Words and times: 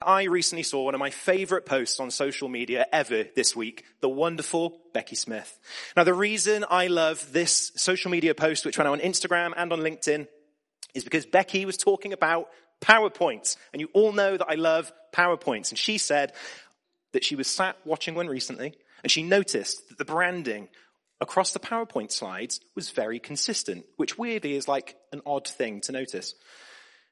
I 0.00 0.24
recently 0.24 0.62
saw 0.62 0.84
one 0.84 0.94
of 0.94 1.00
my 1.00 1.10
favorite 1.10 1.66
posts 1.66 1.98
on 1.98 2.12
social 2.12 2.48
media 2.48 2.86
ever 2.92 3.24
this 3.34 3.56
week, 3.56 3.84
the 4.00 4.08
wonderful 4.08 4.80
Becky 4.94 5.16
Smith. 5.16 5.58
Now 5.96 6.04
the 6.04 6.14
reason 6.14 6.64
I 6.70 6.86
love 6.86 7.32
this 7.32 7.72
social 7.74 8.10
media 8.10 8.32
post, 8.34 8.64
which 8.64 8.78
went 8.78 8.86
out 8.86 8.92
on 8.92 9.00
Instagram 9.00 9.54
and 9.56 9.72
on 9.72 9.80
LinkedIn, 9.80 10.28
is 10.94 11.02
because 11.02 11.26
Becky 11.26 11.64
was 11.64 11.76
talking 11.76 12.12
about 12.12 12.48
PowerPoints. 12.80 13.56
And 13.72 13.80
you 13.80 13.88
all 13.92 14.12
know 14.12 14.36
that 14.36 14.48
I 14.48 14.54
love 14.54 14.92
PowerPoints. 15.12 15.70
And 15.70 15.78
she 15.78 15.98
said 15.98 16.32
that 17.12 17.24
she 17.24 17.34
was 17.34 17.48
sat 17.48 17.76
watching 17.84 18.14
one 18.14 18.28
recently 18.28 18.74
and 19.02 19.10
she 19.10 19.24
noticed 19.24 19.88
that 19.88 19.98
the 19.98 20.04
branding 20.04 20.68
across 21.20 21.52
the 21.52 21.58
PowerPoint 21.58 22.12
slides 22.12 22.60
was 22.76 22.90
very 22.90 23.18
consistent, 23.18 23.84
which 23.96 24.16
weirdly 24.16 24.54
is 24.54 24.68
like 24.68 24.94
an 25.12 25.22
odd 25.26 25.48
thing 25.48 25.80
to 25.82 25.92
notice. 25.92 26.34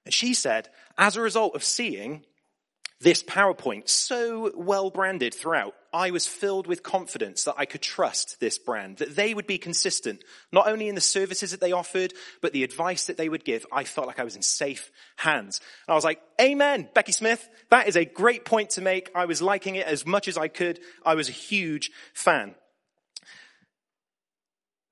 And 0.04 0.14
she 0.14 0.34
said, 0.34 0.68
as 0.96 1.16
a 1.16 1.20
result 1.20 1.56
of 1.56 1.64
seeing 1.64 2.22
this 3.00 3.22
PowerPoint 3.22 3.88
so 3.88 4.50
well 4.54 4.90
branded 4.90 5.34
throughout, 5.34 5.74
I 5.92 6.10
was 6.10 6.26
filled 6.26 6.66
with 6.66 6.82
confidence 6.82 7.44
that 7.44 7.56
I 7.58 7.66
could 7.66 7.82
trust 7.82 8.40
this 8.40 8.58
brand, 8.58 8.98
that 8.98 9.14
they 9.14 9.34
would 9.34 9.46
be 9.46 9.58
consistent, 9.58 10.24
not 10.50 10.68
only 10.68 10.88
in 10.88 10.94
the 10.94 11.00
services 11.00 11.50
that 11.50 11.60
they 11.60 11.72
offered, 11.72 12.14
but 12.40 12.52
the 12.52 12.64
advice 12.64 13.06
that 13.06 13.18
they 13.18 13.28
would 13.28 13.44
give. 13.44 13.66
I 13.70 13.84
felt 13.84 14.06
like 14.06 14.18
I 14.18 14.24
was 14.24 14.36
in 14.36 14.42
safe 14.42 14.90
hands. 15.16 15.60
And 15.86 15.92
I 15.92 15.94
was 15.94 16.04
like, 16.04 16.22
amen, 16.40 16.88
Becky 16.94 17.12
Smith. 17.12 17.46
That 17.70 17.86
is 17.86 17.96
a 17.96 18.06
great 18.06 18.46
point 18.46 18.70
to 18.70 18.80
make. 18.80 19.10
I 19.14 19.26
was 19.26 19.42
liking 19.42 19.76
it 19.76 19.86
as 19.86 20.06
much 20.06 20.26
as 20.26 20.38
I 20.38 20.48
could. 20.48 20.80
I 21.04 21.14
was 21.14 21.28
a 21.28 21.32
huge 21.32 21.90
fan. 22.14 22.54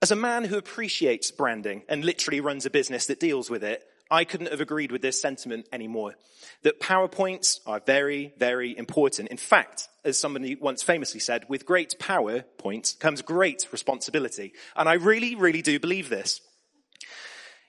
As 0.03 0.11
a 0.11 0.17
man 0.17 0.45
who 0.45 0.59
appreciates 0.59 1.31
branding 1.31 1.83
and 1.89 2.05
literally 2.05 2.41
runs 2.41 2.67
a 2.67 2.71
business 2.71 3.07
that 3.07 3.21
deals 3.21 3.49
with 3.49 3.65
it, 3.65 3.83
I 4.15 4.25
couldn't 4.25 4.53
have 4.53 4.61
agreed 4.61 4.93
with 4.93 5.03
this 5.03 5.21
sentiment 5.21 5.67
anymore. 5.73 6.15
That 6.63 6.81
PowerPoints 6.81 7.59
are 7.67 7.81
very, 7.85 8.33
very 8.39 8.79
important. 8.79 9.29
In 9.29 9.37
fact, 9.37 9.89
as 10.05 10.17
somebody 10.17 10.55
once 10.55 10.85
famously 10.85 11.19
said, 11.19 11.47
with 11.49 11.67
great 11.67 11.99
power 11.99 12.43
points 12.59 12.93
comes 12.93 13.23
great 13.23 13.67
responsibility. 13.73 14.53
And 14.77 14.89
I 14.89 14.95
really, 14.95 15.35
really 15.35 15.63
do 15.63 15.81
believe 15.81 16.09
this. 16.11 16.41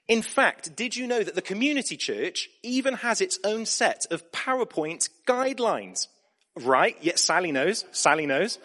In 0.07 0.21
fact, 0.21 0.75
did 0.75 0.95
you 0.95 1.07
know 1.07 1.23
that 1.23 1.33
the 1.33 1.41
community 1.41 1.97
church 1.97 2.47
even 2.61 2.93
has 2.93 3.21
its 3.21 3.39
own 3.43 3.65
set 3.65 4.05
of 4.11 4.31
PowerPoint 4.31 5.09
guidelines? 5.27 6.07
Right? 6.55 6.95
Yes, 7.01 7.23
Sally 7.23 7.51
knows. 7.51 7.85
Sally 7.91 8.27
knows. 8.27 8.59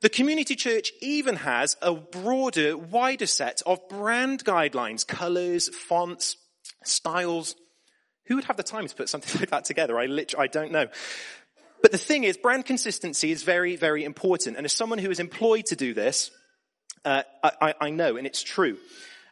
The 0.00 0.08
community 0.08 0.56
church 0.56 0.90
even 1.00 1.36
has 1.36 1.76
a 1.80 1.94
broader, 1.94 2.76
wider 2.76 3.26
set 3.26 3.62
of 3.64 3.88
brand 3.88 4.44
guidelines, 4.44 5.06
colors, 5.06 5.68
fonts, 5.68 6.36
styles. 6.84 7.56
Who 8.26 8.36
would 8.36 8.44
have 8.44 8.56
the 8.56 8.62
time 8.62 8.86
to 8.86 8.94
put 8.94 9.08
something 9.08 9.40
like 9.40 9.50
that 9.50 9.64
together? 9.64 9.98
I 9.98 10.06
literally, 10.06 10.44
I 10.44 10.46
don't 10.46 10.72
know. 10.72 10.88
But 11.82 11.92
the 11.92 11.98
thing 11.98 12.24
is, 12.24 12.38
brand 12.38 12.64
consistency 12.64 13.30
is 13.30 13.42
very, 13.42 13.76
very 13.76 14.04
important. 14.04 14.56
And 14.56 14.64
as 14.64 14.72
someone 14.72 14.98
who 14.98 15.10
is 15.10 15.20
employed 15.20 15.66
to 15.66 15.76
do 15.76 15.92
this, 15.92 16.30
uh, 17.04 17.22
I, 17.42 17.74
I 17.78 17.90
know, 17.90 18.16
and 18.16 18.26
it's 18.26 18.42
true. 18.42 18.78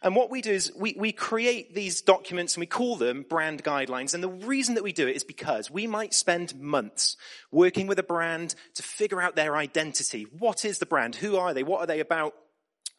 And 0.02 0.16
what 0.16 0.30
we 0.30 0.42
do 0.42 0.50
is 0.50 0.72
we, 0.76 0.94
we 0.98 1.12
create 1.12 1.74
these 1.74 2.02
documents 2.02 2.54
and 2.56 2.60
we 2.60 2.66
call 2.66 2.96
them 2.96 3.24
brand 3.28 3.62
guidelines. 3.62 4.14
And 4.14 4.22
the 4.22 4.28
reason 4.28 4.74
that 4.74 4.82
we 4.82 4.92
do 4.92 5.06
it 5.06 5.14
is 5.14 5.22
because 5.22 5.70
we 5.70 5.86
might 5.86 6.12
spend 6.12 6.60
months 6.60 7.16
working 7.52 7.86
with 7.86 8.00
a 8.00 8.02
brand 8.02 8.54
to 8.74 8.82
figure 8.82 9.22
out 9.22 9.36
their 9.36 9.56
identity. 9.56 10.26
What 10.38 10.64
is 10.64 10.78
the 10.78 10.86
brand? 10.86 11.14
Who 11.14 11.36
are 11.36 11.54
they? 11.54 11.62
What 11.62 11.80
are 11.80 11.86
they 11.86 12.00
about? 12.00 12.34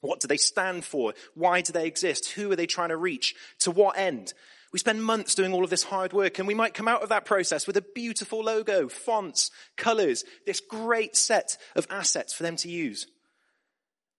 What 0.04 0.20
do 0.20 0.28
they 0.28 0.38
stand 0.38 0.84
for? 0.84 1.14
Why 1.34 1.62
do 1.62 1.72
they 1.72 1.88
exist? 1.88 2.32
Who 2.32 2.52
are 2.52 2.58
they 2.58 2.66
trying 2.66 2.90
to 2.90 2.98
reach? 2.98 3.36
To 3.60 3.72
what 3.72 3.98
end? 3.98 4.34
We 4.74 4.80
spend 4.80 5.02
months 5.02 5.34
doing 5.34 5.54
all 5.54 5.64
of 5.64 5.70
this 5.70 5.84
hard 5.84 6.12
work 6.12 6.40
and 6.40 6.48
we 6.48 6.54
might 6.54 6.74
come 6.74 6.90
out 6.90 7.04
of 7.04 7.10
that 7.10 7.24
process 7.24 7.66
with 7.66 7.78
a 7.78 7.86
beautiful 7.96 8.44
logo, 8.44 8.90
fonts, 8.90 9.50
colors, 9.78 10.26
this 10.46 10.60
great 10.60 11.16
set 11.16 11.58
of 11.78 11.88
assets 11.90 12.34
for 12.34 12.44
them 12.44 12.58
to 12.58 12.70
use. 12.70 13.08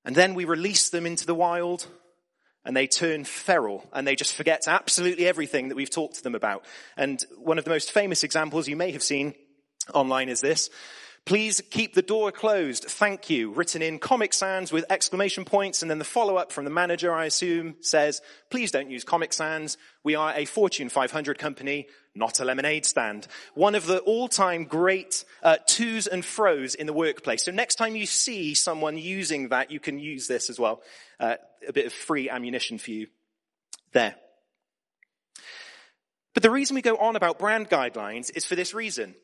And 0.06 0.16
then 0.16 0.32
we 0.32 0.46
release 0.46 0.88
them 0.88 1.04
into 1.04 1.26
the 1.26 1.34
wild 1.34 1.86
and 2.64 2.74
they 2.74 2.86
turn 2.86 3.24
feral 3.24 3.86
and 3.92 4.06
they 4.06 4.16
just 4.16 4.34
forget 4.34 4.66
absolutely 4.66 5.26
everything 5.26 5.68
that 5.68 5.76
we've 5.76 5.90
talked 5.90 6.14
to 6.14 6.22
them 6.22 6.34
about. 6.34 6.64
And 6.96 7.22
one 7.36 7.58
of 7.58 7.64
the 7.64 7.70
most 7.70 7.92
famous 7.92 8.24
examples 8.24 8.68
you 8.68 8.76
may 8.76 8.92
have 8.92 9.02
seen 9.02 9.34
online 9.92 10.30
is 10.30 10.40
this. 10.40 10.70
Please 11.26 11.62
keep 11.70 11.94
the 11.94 12.02
door 12.02 12.30
closed. 12.32 12.84
Thank 12.84 13.30
you. 13.30 13.50
Written 13.50 13.80
in 13.80 13.98
Comic 13.98 14.34
Sans 14.34 14.70
with 14.70 14.84
exclamation 14.90 15.46
points. 15.46 15.80
And 15.80 15.90
then 15.90 15.98
the 15.98 16.04
follow 16.04 16.36
up 16.36 16.52
from 16.52 16.64
the 16.64 16.70
manager, 16.70 17.14
I 17.14 17.24
assume, 17.24 17.76
says, 17.80 18.20
please 18.50 18.70
don't 18.70 18.90
use 18.90 19.04
Comic 19.04 19.32
Sans. 19.32 19.78
We 20.02 20.16
are 20.16 20.34
a 20.36 20.44
Fortune 20.44 20.90
500 20.90 21.38
company, 21.38 21.88
not 22.14 22.40
a 22.40 22.44
lemonade 22.44 22.84
stand. 22.84 23.26
One 23.54 23.74
of 23.74 23.86
the 23.86 24.00
all-time 24.00 24.64
great 24.64 25.24
uh, 25.42 25.56
twos 25.66 26.06
and 26.06 26.22
fro's 26.22 26.74
in 26.74 26.86
the 26.86 26.92
workplace. 26.92 27.42
So 27.42 27.52
next 27.52 27.76
time 27.76 27.96
you 27.96 28.04
see 28.04 28.52
someone 28.52 28.98
using 28.98 29.48
that, 29.48 29.70
you 29.70 29.80
can 29.80 29.98
use 29.98 30.28
this 30.28 30.50
as 30.50 30.60
well. 30.60 30.82
Uh, 31.18 31.36
a 31.66 31.72
bit 31.72 31.86
of 31.86 31.94
free 31.94 32.28
ammunition 32.28 32.76
for 32.76 32.90
you 32.90 33.06
there. 33.94 34.14
But 36.34 36.42
the 36.42 36.50
reason 36.50 36.74
we 36.74 36.82
go 36.82 36.98
on 36.98 37.16
about 37.16 37.38
brand 37.38 37.70
guidelines 37.70 38.30
is 38.36 38.44
for 38.44 38.56
this 38.56 38.74
reason. 38.74 39.14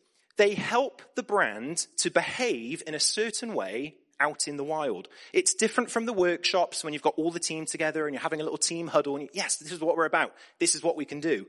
They 0.40 0.54
help 0.54 1.02
the 1.16 1.22
brand 1.22 1.86
to 1.98 2.10
behave 2.10 2.82
in 2.86 2.94
a 2.94 2.98
certain 2.98 3.52
way 3.52 3.96
out 4.18 4.48
in 4.48 4.56
the 4.56 4.64
wild. 4.64 5.06
It's 5.34 5.52
different 5.52 5.90
from 5.90 6.06
the 6.06 6.14
workshops 6.14 6.82
when 6.82 6.94
you've 6.94 7.02
got 7.02 7.18
all 7.18 7.30
the 7.30 7.38
team 7.38 7.66
together 7.66 8.06
and 8.06 8.14
you're 8.14 8.22
having 8.22 8.40
a 8.40 8.44
little 8.44 8.56
team 8.56 8.86
huddle 8.86 9.16
and 9.16 9.24
you, 9.24 9.28
yes, 9.34 9.56
this 9.56 9.70
is 9.70 9.80
what 9.80 9.98
we're 9.98 10.06
about. 10.06 10.32
This 10.58 10.74
is 10.74 10.82
what 10.82 10.96
we 10.96 11.04
can 11.04 11.20
do. 11.20 11.44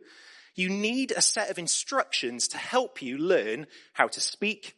You 0.55 0.67
need 0.67 1.13
a 1.15 1.21
set 1.21 1.49
of 1.49 1.57
instructions 1.57 2.49
to 2.49 2.57
help 2.57 3.01
you 3.01 3.17
learn 3.17 3.65
how 3.93 4.09
to 4.09 4.19
speak, 4.19 4.75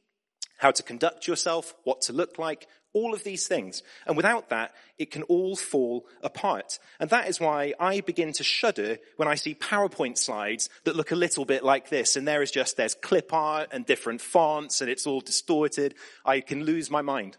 how 0.60 0.70
to 0.70 0.84
conduct 0.84 1.28
yourself, 1.28 1.74
what 1.84 2.02
to 2.02 2.14
look 2.14 2.38
like, 2.38 2.68
all 2.94 3.14
of 3.14 3.24
these 3.24 3.48
things. 3.48 3.84
And 4.06 4.16
without 4.16 4.50
that, 4.50 4.74
it 4.98 5.12
can 5.12 5.24
all 5.24 5.56
fall 5.56 6.06
apart. 6.22 6.80
And 7.00 7.10
that 7.10 7.28
is 7.28 7.40
why 7.40 7.74
I 7.80 8.02
begin 8.02 8.32
to 8.34 8.44
shudder 8.44 9.00
when 9.18 9.28
I 9.28 9.36
see 9.36 9.56
PowerPoint 9.56 10.18
slides 10.18 10.70
that 10.86 10.96
look 10.96 11.12
a 11.12 11.16
little 11.16 11.46
bit 11.46 11.64
like 11.64 11.90
this. 11.90 12.16
And 12.16 12.28
there 12.28 12.42
is 12.42 12.52
just, 12.52 12.78
there's 12.78 12.96
clip 12.96 13.34
art 13.34 13.70
and 13.72 13.86
different 13.86 14.22
fonts 14.22 14.82
and 14.82 14.90
it's 14.90 15.08
all 15.08 15.22
distorted. 15.22 15.96
I 16.26 16.40
can 16.40 16.64
lose 16.64 16.90
my 16.90 17.02
mind. 17.02 17.38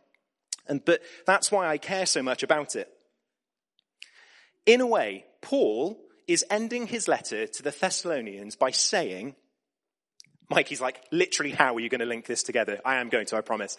And, 0.66 0.84
but 0.84 1.02
that's 1.26 1.52
why 1.52 1.68
I 1.68 1.78
care 1.78 2.06
so 2.06 2.22
much 2.22 2.42
about 2.42 2.74
it. 2.74 2.88
In 4.66 4.80
a 4.80 4.86
way, 4.86 5.26
Paul 5.42 5.98
is 6.26 6.44
ending 6.50 6.86
his 6.86 7.06
letter 7.06 7.46
to 7.46 7.62
the 7.62 7.70
Thessalonians 7.70 8.56
by 8.56 8.70
saying, 8.70 9.36
Mikey's 10.48 10.80
like, 10.80 11.02
literally, 11.10 11.52
how 11.52 11.76
are 11.76 11.80
you 11.80 11.88
going 11.88 12.00
to 12.00 12.06
link 12.06 12.26
this 12.26 12.42
together? 12.42 12.80
I 12.84 12.96
am 12.96 13.08
going 13.08 13.26
to, 13.26 13.36
I 13.36 13.40
promise. 13.40 13.76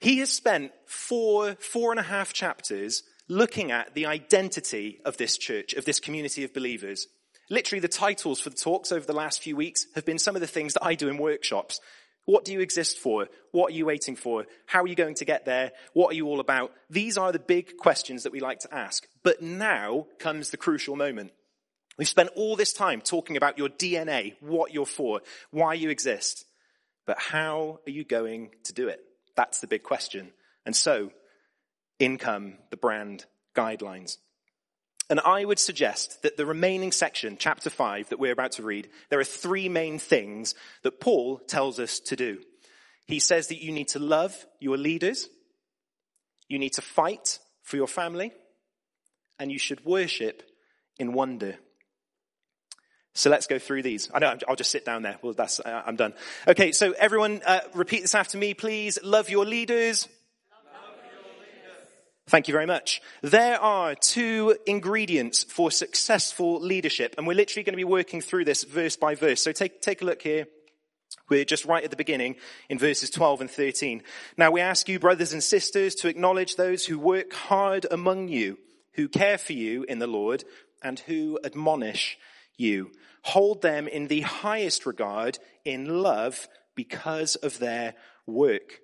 He 0.00 0.18
has 0.18 0.30
spent 0.30 0.72
four, 0.86 1.56
four 1.56 1.90
and 1.90 1.98
a 1.98 2.04
half 2.04 2.32
chapters 2.32 3.02
looking 3.28 3.70
at 3.70 3.94
the 3.94 4.06
identity 4.06 5.00
of 5.04 5.16
this 5.16 5.36
church, 5.36 5.74
of 5.74 5.84
this 5.84 6.00
community 6.00 6.44
of 6.44 6.54
believers. 6.54 7.06
Literally, 7.50 7.80
the 7.80 7.88
titles 7.88 8.40
for 8.40 8.50
the 8.50 8.56
talks 8.56 8.92
over 8.92 9.06
the 9.06 9.12
last 9.12 9.42
few 9.42 9.56
weeks 9.56 9.86
have 9.94 10.04
been 10.04 10.18
some 10.18 10.34
of 10.34 10.40
the 10.40 10.46
things 10.46 10.74
that 10.74 10.84
I 10.84 10.94
do 10.94 11.08
in 11.08 11.18
workshops. 11.18 11.80
What 12.26 12.44
do 12.44 12.52
you 12.52 12.60
exist 12.60 12.98
for? 12.98 13.28
What 13.52 13.72
are 13.72 13.74
you 13.74 13.86
waiting 13.86 14.14
for? 14.14 14.44
How 14.66 14.82
are 14.82 14.86
you 14.86 14.94
going 14.94 15.14
to 15.14 15.24
get 15.24 15.46
there? 15.46 15.72
What 15.94 16.12
are 16.12 16.14
you 16.14 16.26
all 16.26 16.40
about? 16.40 16.72
These 16.90 17.16
are 17.16 17.32
the 17.32 17.38
big 17.38 17.78
questions 17.78 18.24
that 18.24 18.32
we 18.32 18.40
like 18.40 18.60
to 18.60 18.74
ask. 18.74 19.06
But 19.22 19.40
now 19.40 20.06
comes 20.18 20.50
the 20.50 20.58
crucial 20.58 20.94
moment. 20.94 21.32
We've 21.96 22.06
spent 22.06 22.28
all 22.36 22.54
this 22.54 22.74
time 22.74 23.00
talking 23.00 23.38
about 23.38 23.56
your 23.56 23.70
DNA, 23.70 24.34
what 24.40 24.74
you're 24.74 24.86
for, 24.86 25.22
why 25.50 25.74
you 25.74 25.88
exist. 25.88 26.44
But 27.06 27.18
how 27.18 27.80
are 27.86 27.90
you 27.90 28.04
going 28.04 28.50
to 28.64 28.74
do 28.74 28.88
it? 28.88 29.00
That's 29.38 29.60
the 29.60 29.68
big 29.68 29.84
question. 29.84 30.32
And 30.66 30.74
so, 30.74 31.12
in 32.00 32.18
come 32.18 32.54
the 32.70 32.76
brand 32.76 33.24
guidelines. 33.54 34.16
And 35.08 35.20
I 35.20 35.44
would 35.44 35.60
suggest 35.60 36.24
that 36.24 36.36
the 36.36 36.44
remaining 36.44 36.90
section, 36.90 37.36
chapter 37.38 37.70
5, 37.70 38.08
that 38.08 38.18
we're 38.18 38.32
about 38.32 38.50
to 38.52 38.64
read, 38.64 38.88
there 39.10 39.20
are 39.20 39.24
three 39.24 39.68
main 39.68 40.00
things 40.00 40.56
that 40.82 40.98
Paul 40.98 41.38
tells 41.38 41.78
us 41.78 42.00
to 42.00 42.16
do. 42.16 42.40
He 43.06 43.20
says 43.20 43.46
that 43.46 43.62
you 43.62 43.70
need 43.70 43.86
to 43.90 44.00
love 44.00 44.34
your 44.58 44.76
leaders, 44.76 45.28
you 46.48 46.58
need 46.58 46.72
to 46.72 46.82
fight 46.82 47.38
for 47.62 47.76
your 47.76 47.86
family, 47.86 48.32
and 49.38 49.52
you 49.52 49.58
should 49.60 49.84
worship 49.84 50.42
in 50.98 51.12
wonder. 51.12 51.54
So 53.18 53.30
let's 53.30 53.48
go 53.48 53.58
through 53.58 53.82
these. 53.82 54.08
I 54.14 54.20
know, 54.20 54.36
I'll 54.48 54.54
just 54.54 54.70
sit 54.70 54.84
down 54.84 55.02
there. 55.02 55.18
Well, 55.22 55.32
that's, 55.32 55.60
I'm 55.64 55.96
done. 55.96 56.14
Okay, 56.46 56.70
so 56.70 56.92
everyone, 56.92 57.42
uh, 57.44 57.60
repeat 57.74 58.02
this 58.02 58.14
after 58.14 58.38
me, 58.38 58.54
please. 58.54 58.96
Love 59.02 59.28
your 59.28 59.44
leaders. 59.44 60.08
Thank 62.28 62.46
you 62.46 62.52
very 62.52 62.66
much. 62.66 63.02
There 63.22 63.60
are 63.60 63.96
two 63.96 64.56
ingredients 64.66 65.42
for 65.42 65.72
successful 65.72 66.60
leadership, 66.60 67.16
and 67.18 67.26
we're 67.26 67.34
literally 67.34 67.64
going 67.64 67.72
to 67.72 67.78
be 67.78 67.84
working 67.84 68.20
through 68.20 68.44
this 68.44 68.62
verse 68.62 68.96
by 68.96 69.16
verse. 69.16 69.42
So 69.42 69.50
take, 69.50 69.82
take 69.82 70.00
a 70.00 70.04
look 70.04 70.22
here. 70.22 70.46
We're 71.28 71.44
just 71.44 71.64
right 71.64 71.82
at 71.82 71.90
the 71.90 71.96
beginning 71.96 72.36
in 72.68 72.78
verses 72.78 73.10
12 73.10 73.40
and 73.40 73.50
13. 73.50 74.02
Now 74.36 74.52
we 74.52 74.60
ask 74.60 74.88
you, 74.88 75.00
brothers 75.00 75.32
and 75.32 75.42
sisters, 75.42 75.96
to 75.96 76.08
acknowledge 76.08 76.54
those 76.54 76.84
who 76.84 77.00
work 77.00 77.32
hard 77.32 77.84
among 77.90 78.28
you, 78.28 78.58
who 78.92 79.08
care 79.08 79.38
for 79.38 79.54
you 79.54 79.82
in 79.84 79.98
the 79.98 80.06
Lord, 80.06 80.44
and 80.82 81.00
who 81.00 81.40
admonish 81.42 82.16
you 82.58 82.90
hold 83.22 83.62
them 83.62 83.88
in 83.88 84.08
the 84.08 84.20
highest 84.20 84.84
regard 84.84 85.38
in 85.64 86.02
love 86.02 86.48
because 86.74 87.34
of 87.36 87.58
their 87.58 87.94
work. 88.26 88.80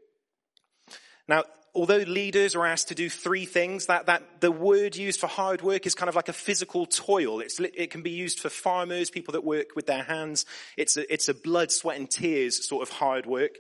Now, 1.29 1.44
although 1.75 1.99
leaders 1.99 2.55
are 2.55 2.67
asked 2.67 2.88
to 2.88 2.94
do 2.94 3.09
three 3.09 3.44
things, 3.44 3.87
that, 3.87 4.06
that 4.06 4.41
the 4.41 4.53
word 4.53 4.97
used 4.97 5.21
for 5.21 5.26
hard 5.26 5.62
work 5.62 5.87
is 5.87 5.94
kind 5.94 6.09
of 6.09 6.15
like 6.15 6.29
a 6.29 6.32
physical 6.32 6.87
toil. 6.87 7.41
It's, 7.41 7.59
it 7.61 7.91
can 7.91 8.03
be 8.03 8.11
used 8.11 8.41
for 8.41 8.49
farmers, 8.49 9.11
people 9.11 9.32
that 9.32 9.44
work 9.44 9.69
with 9.75 9.87
their 9.87 10.03
hands. 10.03 10.47
It's 10.76 10.97
a, 10.97 11.12
it's 11.12 11.29
a 11.29 11.35
blood, 11.35 11.73
sweat 11.73 11.99
and 11.99 12.11
tears 12.11 12.67
sort 12.69 12.82
of 12.82 12.94
hard 12.94 13.26
work. 13.26 13.53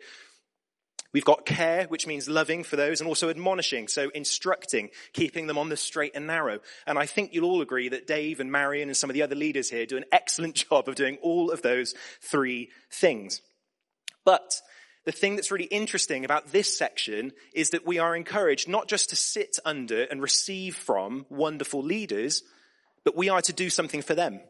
We've 1.14 1.24
got 1.24 1.46
care, 1.46 1.84
which 1.84 2.08
means 2.08 2.28
loving 2.28 2.64
for 2.64 2.74
those, 2.74 3.00
and 3.00 3.06
also 3.06 3.30
admonishing, 3.30 3.86
so 3.86 4.10
instructing, 4.10 4.90
keeping 5.12 5.46
them 5.46 5.56
on 5.56 5.68
the 5.68 5.76
straight 5.76 6.16
and 6.16 6.26
narrow. 6.26 6.58
And 6.88 6.98
I 6.98 7.06
think 7.06 7.32
you'll 7.32 7.48
all 7.48 7.62
agree 7.62 7.88
that 7.88 8.08
Dave 8.08 8.40
and 8.40 8.50
Marion 8.50 8.88
and 8.88 8.96
some 8.96 9.10
of 9.10 9.14
the 9.14 9.22
other 9.22 9.36
leaders 9.36 9.70
here 9.70 9.86
do 9.86 9.96
an 9.96 10.04
excellent 10.10 10.54
job 10.68 10.88
of 10.88 10.96
doing 10.96 11.16
all 11.22 11.52
of 11.52 11.62
those 11.62 11.94
three 12.20 12.70
things. 12.90 13.40
But 14.24 14.60
the 15.04 15.12
thing 15.12 15.36
that's 15.36 15.52
really 15.52 15.66
interesting 15.66 16.24
about 16.24 16.50
this 16.50 16.76
section 16.76 17.30
is 17.52 17.70
that 17.70 17.86
we 17.86 18.00
are 18.00 18.16
encouraged 18.16 18.68
not 18.68 18.88
just 18.88 19.10
to 19.10 19.16
sit 19.16 19.58
under 19.64 20.02
and 20.02 20.20
receive 20.20 20.74
from 20.74 21.26
wonderful 21.28 21.82
leaders, 21.82 22.42
but 23.04 23.16
we 23.16 23.28
are 23.28 23.42
to 23.42 23.52
do 23.52 23.70
something 23.70 24.02
for 24.02 24.16
them, 24.16 24.40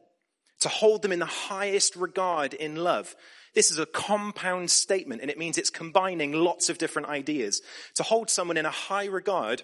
to 0.60 0.70
hold 0.70 1.02
them 1.02 1.12
in 1.12 1.18
the 1.18 1.26
highest 1.26 1.94
regard 1.94 2.54
in 2.54 2.76
love. 2.76 3.14
This 3.54 3.70
is 3.70 3.78
a 3.78 3.86
compound 3.86 4.70
statement 4.70 5.22
and 5.22 5.30
it 5.30 5.38
means 5.38 5.56
it's 5.56 5.70
combining 5.70 6.32
lots 6.32 6.68
of 6.68 6.78
different 6.78 7.08
ideas. 7.08 7.62
To 7.94 8.02
hold 8.02 8.30
someone 8.30 8.56
in 8.56 8.66
a 8.66 8.70
high 8.70 9.06
regard, 9.06 9.62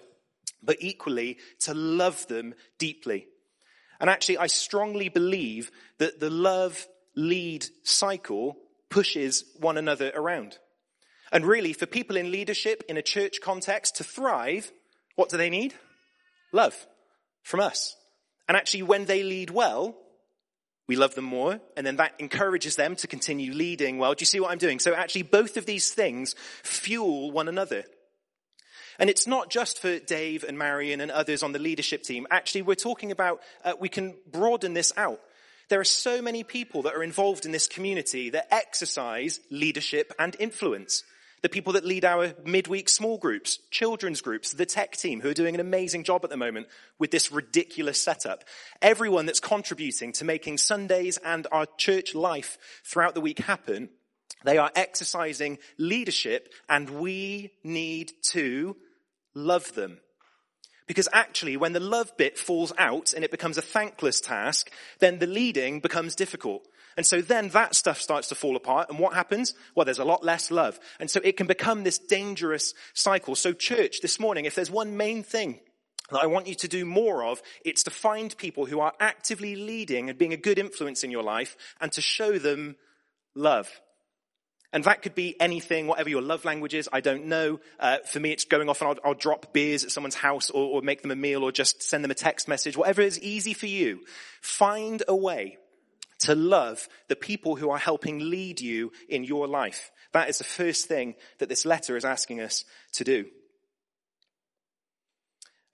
but 0.63 0.77
equally 0.79 1.37
to 1.61 1.73
love 1.73 2.27
them 2.27 2.53
deeply. 2.77 3.27
And 3.99 4.09
actually, 4.09 4.37
I 4.37 4.47
strongly 4.47 5.09
believe 5.09 5.71
that 5.99 6.19
the 6.19 6.29
love 6.29 6.87
lead 7.15 7.65
cycle 7.83 8.57
pushes 8.89 9.43
one 9.59 9.77
another 9.77 10.11
around. 10.15 10.57
And 11.31 11.45
really, 11.45 11.73
for 11.73 11.85
people 11.85 12.17
in 12.17 12.31
leadership 12.31 12.83
in 12.89 12.97
a 12.97 13.01
church 13.01 13.39
context 13.41 13.97
to 13.97 14.03
thrive, 14.03 14.71
what 15.15 15.29
do 15.29 15.37
they 15.37 15.49
need? 15.49 15.73
Love 16.51 16.75
from 17.43 17.59
us. 17.59 17.95
And 18.47 18.57
actually, 18.57 18.83
when 18.83 19.05
they 19.05 19.23
lead 19.23 19.49
well, 19.49 19.95
we 20.87 20.95
love 20.95 21.15
them 21.15 21.25
more, 21.25 21.59
and 21.77 21.85
then 21.85 21.97
that 21.97 22.13
encourages 22.19 22.75
them 22.75 22.95
to 22.97 23.07
continue 23.07 23.53
leading 23.53 23.97
well. 23.97 24.13
Do 24.13 24.23
you 24.23 24.25
see 24.25 24.39
what 24.39 24.51
I'm 24.51 24.57
doing? 24.57 24.79
So 24.79 24.93
actually, 24.93 25.23
both 25.23 25.57
of 25.57 25.65
these 25.65 25.91
things 25.91 26.35
fuel 26.63 27.31
one 27.31 27.47
another. 27.47 27.83
And 28.99 29.09
it's 29.09 29.25
not 29.25 29.49
just 29.49 29.79
for 29.79 29.99
Dave 29.99 30.43
and 30.43 30.57
Marion 30.57 31.01
and 31.01 31.09
others 31.09 31.43
on 31.43 31.53
the 31.53 31.59
leadership 31.59 32.03
team. 32.03 32.27
Actually, 32.29 32.63
we're 32.63 32.75
talking 32.75 33.11
about, 33.11 33.41
uh, 33.63 33.73
we 33.79 33.89
can 33.89 34.15
broaden 34.31 34.73
this 34.73 34.91
out. 34.97 35.19
There 35.69 35.79
are 35.79 35.85
so 35.85 36.21
many 36.21 36.43
people 36.43 36.81
that 36.83 36.95
are 36.95 37.03
involved 37.03 37.45
in 37.45 37.51
this 37.51 37.67
community 37.67 38.29
that 38.31 38.53
exercise 38.53 39.39
leadership 39.49 40.13
and 40.19 40.35
influence 40.39 41.03
the 41.41 41.49
people 41.49 41.73
that 41.73 41.85
lead 41.85 42.05
our 42.05 42.33
midweek 42.45 42.87
small 42.87 43.17
groups, 43.17 43.59
children's 43.71 44.21
groups, 44.21 44.51
the 44.51 44.65
tech 44.65 44.95
team 44.95 45.21
who 45.21 45.29
are 45.29 45.33
doing 45.33 45.55
an 45.55 45.61
amazing 45.61 46.03
job 46.03 46.23
at 46.23 46.29
the 46.29 46.37
moment 46.37 46.67
with 46.99 47.11
this 47.11 47.31
ridiculous 47.31 48.01
setup. 48.01 48.43
Everyone 48.81 49.25
that's 49.25 49.39
contributing 49.39 50.11
to 50.13 50.25
making 50.25 50.59
Sundays 50.59 51.17
and 51.17 51.47
our 51.51 51.65
church 51.77 52.13
life 52.13 52.57
throughout 52.83 53.15
the 53.15 53.21
week 53.21 53.39
happen, 53.39 53.89
they 54.43 54.57
are 54.57 54.71
exercising 54.75 55.57
leadership 55.77 56.53
and 56.69 56.89
we 56.89 57.51
need 57.63 58.11
to 58.23 58.75
love 59.33 59.73
them. 59.73 59.99
Because 60.87 61.07
actually, 61.13 61.57
when 61.57 61.73
the 61.73 61.79
love 61.79 62.15
bit 62.17 62.37
falls 62.37 62.73
out 62.77 63.13
and 63.13 63.23
it 63.23 63.31
becomes 63.31 63.57
a 63.57 63.61
thankless 63.61 64.19
task, 64.19 64.69
then 64.99 65.19
the 65.19 65.27
leading 65.27 65.79
becomes 65.79 66.15
difficult. 66.15 66.67
And 66.97 67.05
so 67.05 67.21
then 67.21 67.49
that 67.49 67.75
stuff 67.75 68.01
starts 68.01 68.29
to 68.29 68.35
fall 68.35 68.55
apart. 68.55 68.89
And 68.89 68.99
what 68.99 69.13
happens? 69.13 69.53
Well, 69.75 69.85
there's 69.85 69.99
a 69.99 70.05
lot 70.05 70.23
less 70.23 70.51
love. 70.51 70.79
And 70.99 71.09
so 71.09 71.21
it 71.23 71.37
can 71.37 71.47
become 71.47 71.83
this 71.83 71.97
dangerous 71.97 72.73
cycle. 72.93 73.35
So 73.35 73.53
church, 73.53 74.01
this 74.01 74.19
morning, 74.19 74.45
if 74.45 74.55
there's 74.55 74.71
one 74.71 74.97
main 74.97 75.23
thing 75.23 75.59
that 76.11 76.21
I 76.21 76.27
want 76.27 76.47
you 76.47 76.55
to 76.55 76.67
do 76.67 76.85
more 76.85 77.23
of, 77.23 77.41
it's 77.63 77.83
to 77.83 77.91
find 77.91 78.35
people 78.37 78.65
who 78.65 78.79
are 78.79 78.93
actively 78.99 79.55
leading 79.55 80.09
and 80.09 80.17
being 80.17 80.33
a 80.33 80.37
good 80.37 80.59
influence 80.59 81.03
in 81.03 81.11
your 81.11 81.23
life 81.23 81.55
and 81.79 81.91
to 81.93 82.01
show 82.01 82.37
them 82.37 82.75
love. 83.35 83.69
And 84.73 84.85
that 84.85 85.01
could 85.01 85.15
be 85.15 85.35
anything, 85.39 85.87
whatever 85.87 86.09
your 86.09 86.21
love 86.21 86.45
language 86.45 86.73
is, 86.73 86.87
I 86.93 87.01
don't 87.01 87.25
know. 87.25 87.59
Uh, 87.77 87.97
for 88.09 88.21
me, 88.21 88.31
it's 88.31 88.45
going 88.45 88.69
off 88.69 88.81
and 88.81 88.89
I'll, 88.89 89.09
I'll 89.09 89.13
drop 89.13 89.51
beers 89.51 89.83
at 89.83 89.91
someone's 89.91 90.15
house 90.15 90.49
or, 90.49 90.63
or 90.63 90.81
make 90.81 91.01
them 91.01 91.11
a 91.11 91.15
meal 91.15 91.43
or 91.43 91.51
just 91.51 91.83
send 91.83 92.03
them 92.03 92.11
a 92.11 92.15
text 92.15 92.47
message, 92.47 92.77
whatever 92.77 93.01
is 93.01 93.19
easy 93.19 93.53
for 93.53 93.65
you. 93.65 93.99
Find 94.41 95.03
a 95.09 95.15
way 95.15 95.57
to 96.21 96.35
love 96.35 96.87
the 97.07 97.15
people 97.15 97.55
who 97.55 97.69
are 97.69 97.77
helping 97.77 98.29
lead 98.29 98.61
you 98.61 98.91
in 99.09 99.23
your 99.23 99.47
life. 99.47 99.91
That 100.13 100.29
is 100.29 100.37
the 100.37 100.43
first 100.43 100.87
thing 100.87 101.15
that 101.39 101.49
this 101.49 101.65
letter 101.65 101.95
is 101.95 102.05
asking 102.05 102.41
us 102.41 102.65
to 102.93 103.03
do. 103.03 103.25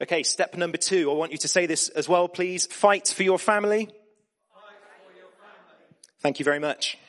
Okay, 0.02 0.22
step 0.22 0.56
number 0.56 0.78
two. 0.78 1.10
I 1.10 1.16
want 1.16 1.32
you 1.32 1.40
to 1.40 1.48
say 1.48 1.66
this 1.66 1.90
as 1.90 2.08
well, 2.08 2.28
please. 2.28 2.68
Fight 2.68 3.08
for 3.08 3.24
your 3.24 3.40
family. 3.40 3.86
For 3.86 3.92
your 5.16 5.30
family. 5.40 5.98
Thank 6.22 6.40
you 6.40 6.46
very 6.46 6.60
much. 6.60 7.00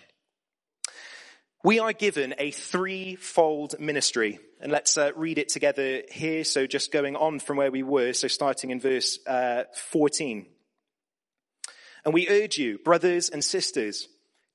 We 1.62 1.80
are 1.80 1.92
given 1.92 2.34
a 2.38 2.50
threefold 2.50 3.78
ministry, 3.78 4.38
and 4.60 4.72
let's 4.72 4.96
uh, 4.96 5.10
read 5.16 5.38
it 5.38 5.50
together 5.50 6.02
here. 6.10 6.44
So, 6.44 6.66
just 6.66 6.92
going 6.92 7.14
on 7.14 7.40
from 7.40 7.58
where 7.58 7.70
we 7.70 7.82
were, 7.82 8.14
so 8.14 8.28
starting 8.28 8.70
in 8.70 8.80
verse 8.80 9.18
uh, 9.26 9.64
14. 9.90 10.46
And 12.04 12.14
we 12.14 12.28
urge 12.28 12.58
you, 12.58 12.78
brothers 12.78 13.28
and 13.28 13.44
sisters, 13.44 14.08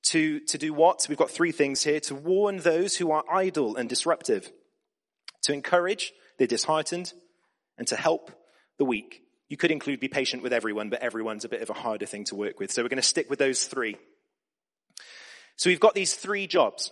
to, 0.04 0.40
to 0.40 0.58
do 0.58 0.72
what? 0.72 1.06
We've 1.08 1.18
got 1.18 1.30
three 1.30 1.52
things 1.52 1.82
here. 1.82 2.00
To 2.00 2.14
warn 2.14 2.58
those 2.58 2.96
who 2.96 3.10
are 3.10 3.24
idle 3.30 3.76
and 3.76 3.88
disruptive, 3.88 4.50
to 5.42 5.52
encourage 5.52 6.12
the 6.38 6.46
disheartened, 6.46 7.12
and 7.78 7.86
to 7.88 7.96
help 7.96 8.30
the 8.78 8.84
weak. 8.84 9.22
You 9.48 9.56
could 9.56 9.70
include 9.70 10.00
be 10.00 10.08
patient 10.08 10.42
with 10.42 10.52
everyone, 10.52 10.90
but 10.90 11.00
everyone's 11.00 11.44
a 11.44 11.48
bit 11.48 11.62
of 11.62 11.70
a 11.70 11.74
harder 11.74 12.06
thing 12.06 12.24
to 12.24 12.34
work 12.34 12.58
with. 12.58 12.72
So 12.72 12.82
we're 12.82 12.88
going 12.88 12.96
to 12.96 13.02
stick 13.02 13.30
with 13.30 13.38
those 13.38 13.64
three. 13.64 13.96
So 15.56 15.70
we've 15.70 15.80
got 15.80 15.94
these 15.94 16.14
three 16.14 16.46
jobs. 16.46 16.90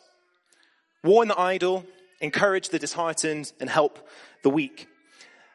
Warn 1.03 1.29
the 1.29 1.39
idle, 1.39 1.85
encourage 2.21 2.69
the 2.69 2.79
disheartened, 2.79 3.53
and 3.59 3.69
help 3.69 4.07
the 4.43 4.51
weak. 4.51 4.87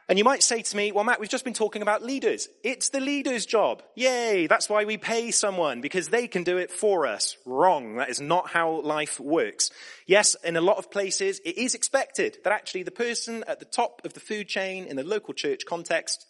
And 0.09 0.17
you 0.17 0.23
might 0.23 0.41
say 0.41 0.61
to 0.61 0.77
me, 0.77 0.93
well, 0.93 1.03
Matt, 1.03 1.19
we've 1.19 1.29
just 1.29 1.43
been 1.43 1.53
talking 1.53 1.81
about 1.81 2.01
leaders. 2.01 2.47
It's 2.63 2.89
the 2.89 3.01
leader's 3.01 3.45
job. 3.45 3.83
Yay. 3.95 4.47
That's 4.47 4.69
why 4.69 4.85
we 4.85 4.95
pay 4.97 5.31
someone 5.31 5.81
because 5.81 6.07
they 6.07 6.27
can 6.27 6.43
do 6.43 6.57
it 6.57 6.71
for 6.71 7.05
us. 7.05 7.35
Wrong. 7.45 7.97
That 7.97 8.09
is 8.09 8.21
not 8.21 8.49
how 8.49 8.81
life 8.81 9.19
works. 9.19 9.69
Yes, 10.05 10.35
in 10.45 10.55
a 10.55 10.61
lot 10.61 10.77
of 10.77 10.89
places, 10.89 11.41
it 11.43 11.57
is 11.57 11.75
expected 11.75 12.37
that 12.45 12.53
actually 12.53 12.83
the 12.83 12.91
person 12.91 13.43
at 13.47 13.59
the 13.59 13.65
top 13.65 14.01
of 14.05 14.13
the 14.13 14.21
food 14.21 14.47
chain 14.47 14.85
in 14.85 14.95
the 14.95 15.03
local 15.03 15.33
church 15.33 15.65
context 15.65 16.25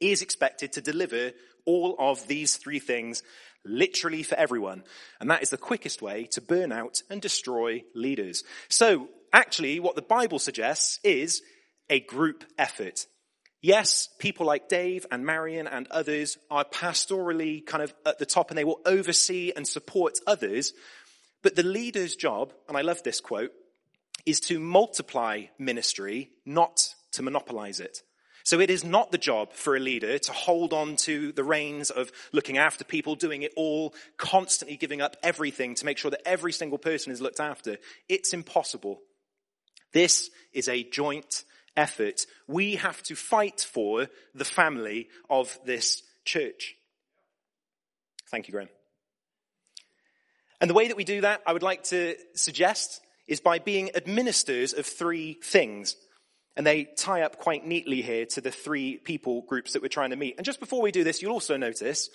is 0.00 0.22
expected 0.22 0.72
to 0.72 0.80
deliver 0.80 1.32
all 1.66 1.96
of 1.98 2.26
these 2.28 2.56
three 2.56 2.78
things 2.78 3.22
literally 3.62 4.22
for 4.22 4.36
everyone. 4.36 4.84
And 5.20 5.30
that 5.30 5.42
is 5.42 5.50
the 5.50 5.58
quickest 5.58 6.00
way 6.00 6.24
to 6.32 6.40
burn 6.40 6.72
out 6.72 7.02
and 7.10 7.20
destroy 7.20 7.84
leaders. 7.94 8.42
So 8.70 9.10
actually 9.34 9.80
what 9.80 9.96
the 9.96 10.02
Bible 10.02 10.38
suggests 10.38 10.98
is 11.04 11.42
a 11.90 12.00
group 12.00 12.44
effort. 12.58 13.06
Yes, 13.60 14.08
people 14.18 14.46
like 14.46 14.68
Dave 14.68 15.04
and 15.10 15.26
Marion 15.26 15.66
and 15.66 15.88
others 15.88 16.38
are 16.50 16.64
pastorally 16.64 17.64
kind 17.64 17.82
of 17.82 17.92
at 18.06 18.18
the 18.18 18.26
top 18.26 18.50
and 18.50 18.58
they 18.58 18.64
will 18.64 18.80
oversee 18.86 19.52
and 19.54 19.66
support 19.66 20.18
others. 20.26 20.72
But 21.42 21.56
the 21.56 21.64
leader's 21.64 22.14
job, 22.14 22.52
and 22.68 22.76
I 22.76 22.82
love 22.82 23.02
this 23.02 23.20
quote, 23.20 23.50
is 24.24 24.40
to 24.40 24.60
multiply 24.60 25.44
ministry, 25.58 26.30
not 26.46 26.94
to 27.12 27.22
monopolize 27.22 27.80
it. 27.80 28.02
So 28.44 28.60
it 28.60 28.70
is 28.70 28.84
not 28.84 29.10
the 29.10 29.18
job 29.18 29.52
for 29.52 29.76
a 29.76 29.80
leader 29.80 30.18
to 30.18 30.32
hold 30.32 30.72
on 30.72 30.96
to 30.96 31.32
the 31.32 31.44
reins 31.44 31.90
of 31.90 32.10
looking 32.32 32.58
after 32.58 32.84
people, 32.84 33.14
doing 33.14 33.42
it 33.42 33.52
all, 33.56 33.94
constantly 34.16 34.76
giving 34.76 35.02
up 35.02 35.16
everything 35.22 35.74
to 35.74 35.84
make 35.84 35.98
sure 35.98 36.10
that 36.10 36.26
every 36.26 36.52
single 36.52 36.78
person 36.78 37.12
is 37.12 37.20
looked 37.20 37.40
after. 37.40 37.76
It's 38.08 38.32
impossible. 38.32 39.00
This 39.92 40.30
is 40.52 40.68
a 40.68 40.82
joint 40.82 41.44
effort, 41.78 42.26
we 42.46 42.74
have 42.74 43.02
to 43.04 43.14
fight 43.14 43.60
for 43.60 44.08
the 44.34 44.44
family 44.44 45.08
of 45.30 45.58
this 45.64 46.02
church. 46.24 46.74
Thank 48.30 48.48
you, 48.48 48.52
Graham. 48.52 48.68
And 50.60 50.68
the 50.68 50.74
way 50.74 50.88
that 50.88 50.96
we 50.96 51.04
do 51.04 51.22
that, 51.22 51.40
I 51.46 51.52
would 51.52 51.62
like 51.62 51.84
to 51.84 52.16
suggest, 52.34 53.00
is 53.26 53.40
by 53.40 53.60
being 53.60 53.94
administrators 53.94 54.74
of 54.74 54.84
three 54.84 55.38
things. 55.42 55.96
And 56.56 56.66
they 56.66 56.84
tie 56.84 57.22
up 57.22 57.38
quite 57.38 57.64
neatly 57.64 58.02
here 58.02 58.26
to 58.26 58.40
the 58.40 58.50
three 58.50 58.96
people 58.96 59.42
groups 59.42 59.72
that 59.72 59.82
we're 59.82 59.88
trying 59.88 60.10
to 60.10 60.16
meet. 60.16 60.34
And 60.36 60.44
just 60.44 60.58
before 60.58 60.82
we 60.82 60.90
do 60.90 61.04
this, 61.04 61.22
you'll 61.22 61.32
also 61.32 61.56
notice 61.56 62.10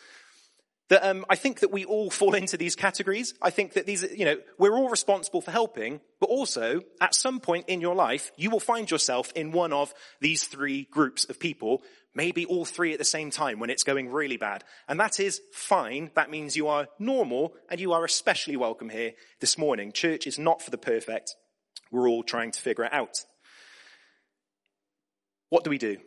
that 0.90 1.04
um, 1.04 1.26
I 1.30 1.36
think 1.36 1.62
that 1.62 1.72
we 1.72 1.86
all 1.86 2.10
fall 2.10 2.36
into 2.36 2.58
these 2.58 2.76
categories. 2.76 3.34
I 3.42 3.50
think 3.50 3.74
that 3.74 3.86
these, 3.86 4.04
you 4.04 4.26
know, 4.26 4.38
we're 4.58 4.76
all 4.76 4.90
responsible 4.90 5.42
for 5.42 5.52
helping, 5.52 6.02
but 6.20 6.30
also 6.30 6.82
at 7.00 7.16
some 7.16 7.40
point 7.40 7.70
in 7.70 7.82
your 7.82 7.96
life, 7.96 8.32
you 8.36 8.50
will 8.50 8.60
find 8.60 8.92
yourself 8.92 9.32
in 9.34 9.52
one 9.52 9.74
of 9.74 9.94
these 10.20 10.44
three 10.44 10.88
groups 10.92 11.26
of 11.30 11.40
people. 11.40 11.82
maybe 12.16 12.46
all 12.46 12.66
three 12.66 12.94
at 12.94 13.00
the 13.00 13.06
same 13.06 13.32
time 13.32 13.60
when 13.60 13.70
it's 13.70 13.84
going 13.84 14.12
really 14.12 14.38
bad. 14.38 14.64
And 14.88 15.00
that 15.00 15.20
is 15.20 15.42
fine. 15.52 16.12
That 16.16 16.30
means 16.30 16.56
you 16.56 16.68
are 16.68 16.88
normal 17.00 17.54
and 17.70 17.80
you 17.80 17.94
are 17.94 18.06
especially 18.06 18.56
welcome 18.56 18.90
here 18.90 19.14
this 19.40 19.58
morning. 19.58 19.92
Church 19.92 20.28
is 20.28 20.38
not 20.38 20.62
for 20.62 20.72
the 20.72 20.78
perfect. 20.78 21.36
We're 21.92 22.10
all 22.10 22.24
trying 22.24 22.52
to 22.52 22.62
figure 22.62 22.86
it 22.86 22.94
out. 22.94 23.24
What 25.50 25.64
do 25.64 25.70
we 25.70 25.78
do? 25.78 25.98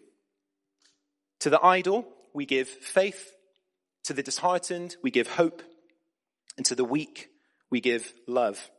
To 1.41 1.51
the 1.51 1.63
idle, 1.63 2.07
we 2.35 2.47
give 2.47 2.69
faith. 2.69 3.33
To 4.07 4.13
the 4.13 4.23
disheartened, 4.23 4.97
we 5.03 5.11
give 5.11 5.29
hope. 5.29 5.63
And 6.57 6.65
to 6.67 6.75
the 6.75 6.85
weak, 6.85 7.29
we 7.71 7.81
give 7.81 8.13
love. 8.27 8.71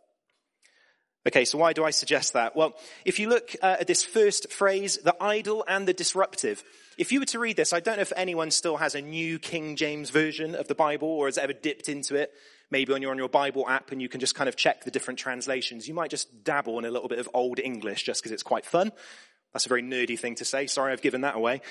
Okay, 1.27 1.43
so 1.43 1.57
why 1.57 1.73
do 1.73 1.83
I 1.83 1.89
suggest 1.89 2.33
that? 2.33 2.55
Well, 2.55 2.73
if 3.03 3.19
you 3.19 3.27
look 3.27 3.53
uh, 3.61 3.77
at 3.81 3.87
this 3.87 4.01
first 4.01 4.51
phrase, 4.51 4.97
the 4.97 5.15
idle 5.21 5.65
and 5.67 5.85
the 5.85 5.93
disruptive, 5.93 6.63
if 6.97 7.11
you 7.11 7.19
were 7.19 7.25
to 7.25 7.39
read 7.39 7.57
this, 7.57 7.73
I 7.73 7.81
don't 7.81 7.97
know 7.97 8.01
if 8.01 8.13
anyone 8.15 8.49
still 8.49 8.77
has 8.77 8.95
a 8.95 9.01
new 9.01 9.37
King 9.37 9.75
James 9.75 10.09
version 10.09 10.55
of 10.55 10.69
the 10.69 10.75
Bible 10.75 11.09
or 11.09 11.27
has 11.27 11.37
ever 11.37 11.51
dipped 11.51 11.89
into 11.89 12.15
it. 12.15 12.31
Maybe 12.71 12.93
when 12.93 13.01
you're 13.01 13.11
on 13.11 13.17
your 13.17 13.27
Bible 13.27 13.67
app 13.67 13.91
and 13.91 14.01
you 14.01 14.07
can 14.07 14.21
just 14.21 14.35
kind 14.35 14.47
of 14.47 14.55
check 14.55 14.85
the 14.85 14.91
different 14.91 15.19
translations. 15.19 15.89
You 15.89 15.93
might 15.93 16.09
just 16.09 16.45
dabble 16.45 16.79
in 16.79 16.85
a 16.85 16.91
little 16.91 17.09
bit 17.09 17.19
of 17.19 17.29
Old 17.33 17.59
English 17.59 18.03
just 18.03 18.21
because 18.21 18.31
it's 18.31 18.43
quite 18.43 18.65
fun. 18.65 18.93
That's 19.53 19.65
a 19.65 19.69
very 19.69 19.83
nerdy 19.83 20.19
thing 20.19 20.35
to 20.35 20.45
say. 20.45 20.67
Sorry, 20.67 20.91
I've 20.91 21.01
given 21.01 21.21
that 21.21 21.35
away. 21.35 21.61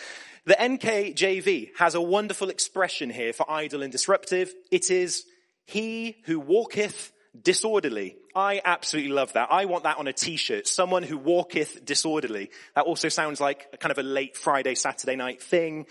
The 0.45 0.55
NKJV 0.55 1.71
has 1.79 1.95
a 1.95 2.01
wonderful 2.01 2.51
expression 2.51 3.11
here 3.11 3.33
for 3.33 3.51
idle 3.51 3.83
and 3.83 3.93
disruptive. 3.93 4.53
It 4.71 4.91
is, 4.91 5.25
he 5.65 6.17
who 6.25 6.41
walketh 6.41 7.13
disorderly. 7.41 8.17
I 8.35 8.61
absolutely 8.65 9.13
love 9.13 9.33
that. 9.35 9.49
I 9.51 9.65
want 9.65 9.85
that 9.85 9.99
on 9.99 10.07
a 10.07 10.13
t-shirt. 10.13 10.67
Someone 10.67 11.03
who 11.03 11.19
walketh 11.19 11.85
disorderly. 11.85 12.51
That 12.75 12.85
also 12.85 13.09
sounds 13.09 13.41
like 13.41 13.67
a 13.73 13.77
kind 13.77 13.93
of 13.93 13.99
a 13.99 14.03
late 14.03 14.37
Friday, 14.37 14.75
Saturday 14.75 15.17
night 15.17 15.43
thing. 15.43 15.87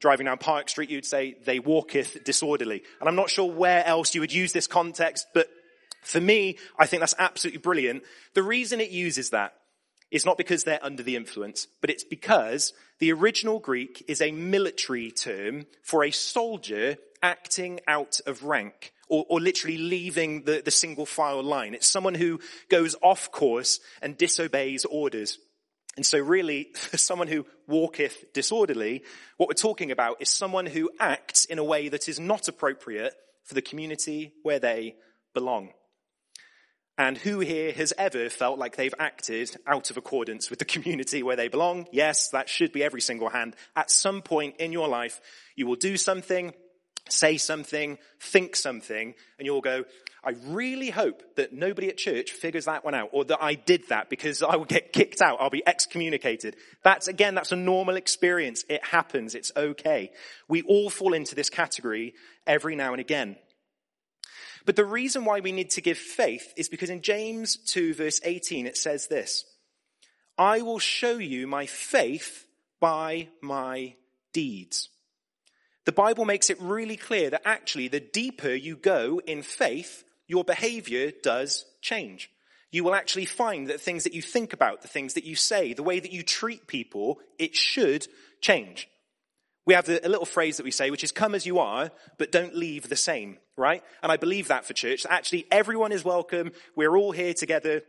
Driving 0.00 0.26
down 0.26 0.38
Park 0.38 0.68
Street, 0.68 0.90
you'd 0.90 1.06
say, 1.06 1.36
they 1.44 1.58
walketh 1.58 2.22
disorderly. 2.22 2.82
And 3.00 3.08
I'm 3.08 3.16
not 3.16 3.30
sure 3.30 3.50
where 3.50 3.84
else 3.84 4.14
you 4.14 4.20
would 4.20 4.32
use 4.32 4.52
this 4.52 4.66
context, 4.66 5.26
but 5.32 5.48
for 6.02 6.20
me, 6.20 6.58
I 6.78 6.86
think 6.86 7.00
that's 7.00 7.14
absolutely 7.18 7.60
brilliant. 7.60 8.02
The 8.34 8.42
reason 8.42 8.80
it 8.80 8.90
uses 8.90 9.30
that 9.30 9.54
is 10.16 10.24
not 10.24 10.38
because 10.38 10.64
they're 10.64 10.84
under 10.84 11.02
the 11.02 11.14
influence, 11.14 11.66
but 11.80 11.90
it's 11.90 12.04
because 12.04 12.72
the 12.98 13.12
original 13.12 13.58
Greek 13.58 14.02
is 14.08 14.22
a 14.22 14.32
military 14.32 15.10
term 15.10 15.66
for 15.82 16.04
a 16.04 16.10
soldier 16.10 16.96
acting 17.22 17.80
out 17.86 18.20
of 18.26 18.42
rank 18.42 18.92
or, 19.08 19.26
or 19.28 19.40
literally 19.40 19.76
leaving 19.76 20.44
the, 20.44 20.62
the 20.64 20.70
single 20.70 21.04
file 21.04 21.42
line. 21.42 21.74
It's 21.74 21.86
someone 21.86 22.14
who 22.14 22.40
goes 22.70 22.96
off 23.02 23.30
course 23.30 23.78
and 24.00 24.16
disobeys 24.16 24.86
orders. 24.86 25.38
And 25.96 26.04
so 26.04 26.18
really, 26.18 26.68
for 26.74 26.96
someone 26.96 27.28
who 27.28 27.44
walketh 27.68 28.32
disorderly, 28.32 29.04
what 29.36 29.48
we're 29.50 29.54
talking 29.54 29.90
about 29.90 30.16
is 30.20 30.30
someone 30.30 30.66
who 30.66 30.90
acts 30.98 31.44
in 31.44 31.58
a 31.58 31.64
way 31.64 31.90
that 31.90 32.08
is 32.08 32.18
not 32.18 32.48
appropriate 32.48 33.14
for 33.44 33.54
the 33.54 33.62
community 33.62 34.32
where 34.42 34.58
they 34.58 34.96
belong. 35.34 35.72
And 36.98 37.18
who 37.18 37.40
here 37.40 37.72
has 37.72 37.92
ever 37.98 38.30
felt 38.30 38.58
like 38.58 38.76
they've 38.76 38.94
acted 38.98 39.54
out 39.66 39.90
of 39.90 39.98
accordance 39.98 40.48
with 40.48 40.58
the 40.58 40.64
community 40.64 41.22
where 41.22 41.36
they 41.36 41.48
belong? 41.48 41.86
Yes, 41.92 42.30
that 42.30 42.48
should 42.48 42.72
be 42.72 42.82
every 42.82 43.02
single 43.02 43.28
hand. 43.28 43.54
At 43.74 43.90
some 43.90 44.22
point 44.22 44.56
in 44.58 44.72
your 44.72 44.88
life, 44.88 45.20
you 45.56 45.66
will 45.66 45.76
do 45.76 45.96
something 45.96 46.54
say 47.08 47.36
something, 47.36 47.98
think 48.20 48.56
something, 48.56 49.14
and 49.38 49.46
you'll 49.46 49.60
go, 49.60 49.84
I 50.24 50.34
really 50.46 50.90
hope 50.90 51.22
that 51.36 51.52
nobody 51.52 51.88
at 51.88 51.96
church 51.96 52.32
figures 52.32 52.64
that 52.64 52.84
one 52.84 52.94
out, 52.94 53.10
or 53.12 53.24
that 53.26 53.38
I 53.40 53.54
did 53.54 53.88
that 53.90 54.10
because 54.10 54.42
I 54.42 54.56
will 54.56 54.64
get 54.64 54.92
kicked 54.92 55.22
out, 55.22 55.38
I'll 55.40 55.50
be 55.50 55.66
excommunicated. 55.66 56.56
That's, 56.82 57.06
again, 57.06 57.34
that's 57.34 57.52
a 57.52 57.56
normal 57.56 57.96
experience. 57.96 58.64
It 58.68 58.84
happens, 58.84 59.34
it's 59.34 59.52
okay. 59.56 60.10
We 60.48 60.62
all 60.62 60.90
fall 60.90 61.12
into 61.12 61.34
this 61.34 61.50
category 61.50 62.14
every 62.46 62.74
now 62.74 62.92
and 62.92 63.00
again. 63.00 63.36
But 64.66 64.76
the 64.76 64.84
reason 64.84 65.24
why 65.24 65.40
we 65.40 65.52
need 65.52 65.70
to 65.70 65.80
give 65.80 65.96
faith 65.96 66.52
is 66.56 66.68
because 66.68 66.90
in 66.90 67.00
James 67.00 67.56
2 67.56 67.94
verse 67.94 68.20
18 68.24 68.66
it 68.66 68.76
says 68.76 69.06
this, 69.06 69.44
I 70.36 70.60
will 70.62 70.80
show 70.80 71.16
you 71.16 71.46
my 71.46 71.66
faith 71.66 72.46
by 72.80 73.28
my 73.40 73.94
deeds. 74.32 74.90
The 75.86 75.92
Bible 75.92 76.24
makes 76.24 76.50
it 76.50 76.60
really 76.60 76.96
clear 76.96 77.30
that 77.30 77.46
actually 77.46 77.88
the 77.88 78.00
deeper 78.00 78.50
you 78.50 78.76
go 78.76 79.20
in 79.24 79.42
faith, 79.42 80.02
your 80.26 80.42
behavior 80.42 81.12
does 81.22 81.64
change. 81.80 82.28
You 82.72 82.82
will 82.82 82.96
actually 82.96 83.24
find 83.24 83.68
that 83.68 83.80
things 83.80 84.02
that 84.02 84.12
you 84.12 84.20
think 84.20 84.52
about, 84.52 84.82
the 84.82 84.88
things 84.88 85.14
that 85.14 85.24
you 85.24 85.36
say, 85.36 85.72
the 85.72 85.84
way 85.84 86.00
that 86.00 86.12
you 86.12 86.24
treat 86.24 86.66
people, 86.66 87.20
it 87.38 87.54
should 87.54 88.08
change. 88.40 88.88
We 89.66 89.74
have 89.74 89.88
a 89.88 90.08
little 90.08 90.26
phrase 90.26 90.56
that 90.58 90.64
we 90.64 90.70
say, 90.70 90.90
which 90.90 91.04
is 91.04 91.12
come 91.12 91.34
as 91.34 91.44
you 91.44 91.58
are, 91.58 91.90
but 92.18 92.32
don't 92.32 92.54
leave 92.54 92.88
the 92.88 92.96
same, 92.96 93.38
right? 93.56 93.82
And 94.02 94.12
I 94.12 94.16
believe 94.16 94.48
that 94.48 94.64
for 94.64 94.72
church. 94.72 95.04
Actually, 95.10 95.46
everyone 95.50 95.92
is 95.92 96.04
welcome. 96.04 96.52
We're 96.76 96.96
all 96.96 97.10
here 97.10 97.34
together 97.34 97.82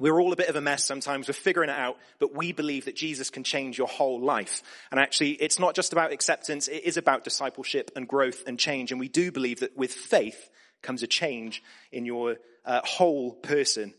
we're 0.00 0.18
all 0.18 0.32
a 0.32 0.36
bit 0.36 0.48
of 0.48 0.56
a 0.56 0.62
mess 0.62 0.82
sometimes. 0.82 1.28
We're 1.28 1.34
figuring 1.34 1.68
it 1.68 1.78
out, 1.78 1.98
but 2.18 2.34
we 2.34 2.52
believe 2.52 2.86
that 2.86 2.96
Jesus 2.96 3.28
can 3.28 3.44
change 3.44 3.76
your 3.76 3.86
whole 3.86 4.18
life. 4.18 4.62
And 4.90 4.98
actually, 4.98 5.32
it's 5.32 5.58
not 5.58 5.74
just 5.74 5.92
about 5.92 6.10
acceptance. 6.10 6.68
It 6.68 6.84
is 6.84 6.96
about 6.96 7.22
discipleship 7.22 7.90
and 7.94 8.08
growth 8.08 8.42
and 8.46 8.58
change. 8.58 8.90
And 8.90 8.98
we 8.98 9.08
do 9.08 9.30
believe 9.30 9.60
that 9.60 9.76
with 9.76 9.92
faith 9.92 10.48
comes 10.82 11.02
a 11.02 11.06
change 11.06 11.62
in 11.92 12.06
your 12.06 12.38
uh, 12.64 12.80
whole 12.82 13.34
person. 13.34 13.92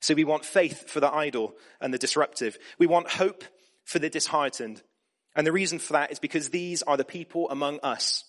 So 0.00 0.14
we 0.14 0.24
want 0.24 0.46
faith 0.46 0.88
for 0.88 1.00
the 1.00 1.12
idle 1.12 1.54
and 1.78 1.92
the 1.92 1.98
disruptive. 1.98 2.56
We 2.78 2.86
want 2.86 3.10
hope 3.10 3.44
for 3.84 3.98
the 3.98 4.08
disheartened. 4.08 4.82
And 5.40 5.46
the 5.46 5.52
reason 5.52 5.78
for 5.78 5.94
that 5.94 6.12
is 6.12 6.18
because 6.18 6.50
these 6.50 6.82
are 6.82 6.98
the 6.98 7.04
people 7.04 7.48
among 7.48 7.80
us 7.82 8.24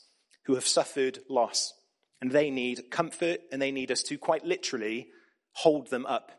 who 0.46 0.56
have 0.56 0.66
suffered 0.66 1.20
loss. 1.30 1.74
And 2.22 2.32
they 2.32 2.50
need 2.50 2.90
comfort 2.90 3.42
and 3.52 3.62
they 3.62 3.74
need 3.74 3.92
us 3.92 4.02
to 4.04 4.18
quite 4.18 4.46
literally 4.46 5.10
hold 5.52 5.90
them 5.90 6.06
up 6.06 6.32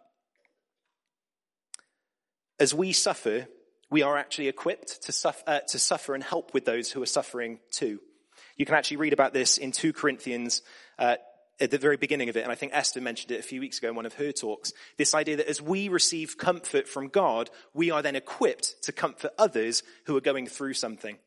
as 2.62 2.72
we 2.72 2.92
suffer, 2.92 3.48
we 3.90 4.02
are 4.02 4.16
actually 4.16 4.46
equipped 4.46 5.02
to 5.02 5.12
suffer, 5.12 5.42
uh, 5.48 5.60
to 5.68 5.80
suffer 5.80 6.14
and 6.14 6.22
help 6.22 6.54
with 6.54 6.64
those 6.64 6.92
who 6.92 7.02
are 7.02 7.06
suffering 7.06 7.58
too. 7.72 7.98
You 8.56 8.64
can 8.64 8.76
actually 8.76 8.98
read 8.98 9.12
about 9.12 9.32
this 9.32 9.58
in 9.58 9.72
2 9.72 9.92
Corinthians 9.92 10.62
uh, 10.96 11.16
at 11.60 11.70
the 11.70 11.78
very 11.78 11.96
beginning 11.96 12.28
of 12.28 12.36
it, 12.36 12.42
and 12.42 12.52
I 12.52 12.56
think 12.56 12.72
Esther 12.74 13.00
mentioned 13.00 13.30
it 13.30 13.40
a 13.40 13.44
few 13.44 13.60
weeks 13.60 13.78
ago 13.78 13.90
in 13.90 13.94
one 13.94 14.06
of 14.06 14.14
her 14.14 14.32
talks. 14.32 14.72
This 14.98 15.14
idea 15.14 15.36
that 15.36 15.48
as 15.48 15.62
we 15.62 15.88
receive 15.88 16.38
comfort 16.38 16.88
from 16.88 17.08
God, 17.08 17.50
we 17.74 17.90
are 17.90 18.02
then 18.02 18.16
equipped 18.16 18.82
to 18.82 18.92
comfort 18.92 19.32
others 19.38 19.82
who 20.06 20.16
are 20.16 20.20
going 20.20 20.46
through 20.46 20.74
something. 20.74 21.18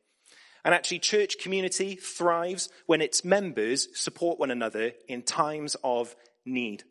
And 0.65 0.73
actually, 0.73 0.99
church 0.99 1.37
community 1.37 1.95
thrives 1.95 2.69
when 2.87 3.01
its 3.01 3.23
members 3.23 3.87
support 3.93 4.39
one 4.39 4.51
another 4.51 4.93
in 5.07 5.21
times 5.21 5.75
of 5.83 6.15
need. 6.43 6.83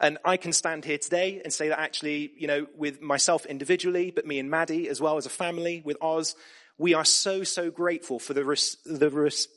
And 0.00 0.18
I 0.24 0.36
can 0.36 0.52
stand 0.52 0.84
here 0.84 0.98
today 0.98 1.40
and 1.42 1.52
say 1.52 1.68
that 1.68 1.80
actually, 1.80 2.32
you 2.36 2.46
know, 2.46 2.66
with 2.76 3.00
myself 3.00 3.46
individually, 3.46 4.10
but 4.14 4.26
me 4.26 4.38
and 4.38 4.50
Maddie 4.50 4.88
as 4.88 5.00
well 5.00 5.16
as 5.16 5.24
a 5.24 5.30
family 5.30 5.82
with 5.84 5.96
Oz, 6.02 6.34
we 6.76 6.94
are 6.94 7.04
so, 7.04 7.44
so 7.44 7.70
grateful 7.70 8.18
for 8.18 8.34
the, 8.34 8.44
res- 8.44 8.76
the, 8.84 9.08
res- 9.08 9.48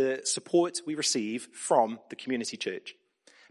the 0.00 0.20
support 0.24 0.80
we 0.86 0.94
receive 0.94 1.48
from 1.52 1.98
the 2.08 2.16
community 2.16 2.56
church. 2.56 2.94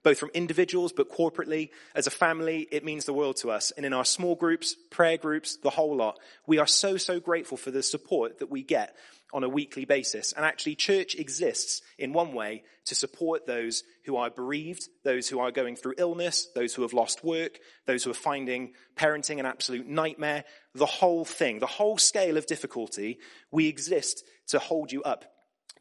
Both 0.02 0.18
from 0.18 0.32
individuals, 0.34 0.94
but 0.94 1.12
corporately, 1.12 1.70
as 1.94 2.08
a 2.08 2.12
family, 2.12 2.68
it 2.72 2.86
means 2.86 3.06
the 3.06 3.14
world 3.14 3.36
to 3.38 3.52
us. 3.52 3.72
And 3.72 3.86
in 3.86 3.94
our 3.94 4.06
small 4.06 4.36
groups, 4.36 4.76
prayer 4.90 5.18
groups, 5.18 5.58
the 5.58 5.70
whole 5.70 5.96
lot, 5.96 6.18
we 6.48 6.58
are 6.58 6.66
so, 6.66 6.98
so 6.98 7.20
grateful 7.20 7.58
for 7.58 7.70
the 7.70 7.84
support 7.84 8.40
that 8.40 8.50
we 8.50 8.64
get 8.64 8.96
on 9.32 9.44
a 9.44 9.50
weekly 9.50 9.86
basis. 9.86 10.32
And 10.32 10.44
actually, 10.44 10.76
church 10.76 11.16
exists 11.16 11.82
in 12.00 12.14
one 12.14 12.34
way 12.34 12.64
to 12.86 12.96
support 12.96 13.46
those 13.46 13.84
who 14.06 14.16
are 14.16 14.32
bereaved, 14.32 14.88
those 15.04 15.28
who 15.28 15.40
are 15.40 15.52
going 15.52 15.76
through 15.76 15.96
illness, 15.98 16.48
those 16.56 16.74
who 16.74 16.82
have 16.82 16.94
lost 16.94 17.24
work, 17.24 17.60
those 17.86 18.04
who 18.04 18.10
are 18.10 18.16
finding 18.16 18.74
parenting 18.96 19.40
an 19.40 19.46
absolute 19.46 19.86
nightmare. 19.86 20.46
The 20.74 20.88
whole 20.88 21.26
thing, 21.26 21.60
the 21.60 21.68
whole 21.68 22.00
scale 22.00 22.38
of 22.38 22.48
difficulty, 22.48 23.20
we 23.52 23.68
exist 23.68 24.24
to 24.48 24.60
hold 24.60 24.92
you 24.92 25.04
up. 25.04 25.26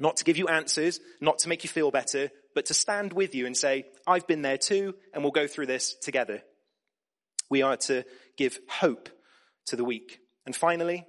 Not 0.01 0.19
to 0.19 0.25
give 0.25 0.37
you 0.37 0.49
answers, 0.49 1.01
not 1.21 1.39
to 1.41 1.49
make 1.49 1.65
you 1.65 1.71
feel 1.71 1.91
better, 1.91 2.31
but 2.55 2.67
to 2.67 2.75
stand 2.75 3.13
with 3.13 3.35
you 3.35 3.47
and 3.47 3.57
say, 3.57 3.87
I've 4.07 4.27
been 4.27 4.43
there 4.43 4.59
too, 4.59 4.95
and 5.13 5.23
we'll 5.23 5.33
go 5.33 5.47
through 5.47 5.67
this 5.67 5.95
together. 6.01 6.43
We 7.51 7.63
are 7.63 7.77
to 7.79 8.05
give 8.37 8.59
hope 8.69 9.09
to 9.67 9.77
the 9.77 9.85
weak. 9.85 10.21
And 10.47 10.55
finally, 10.55 11.07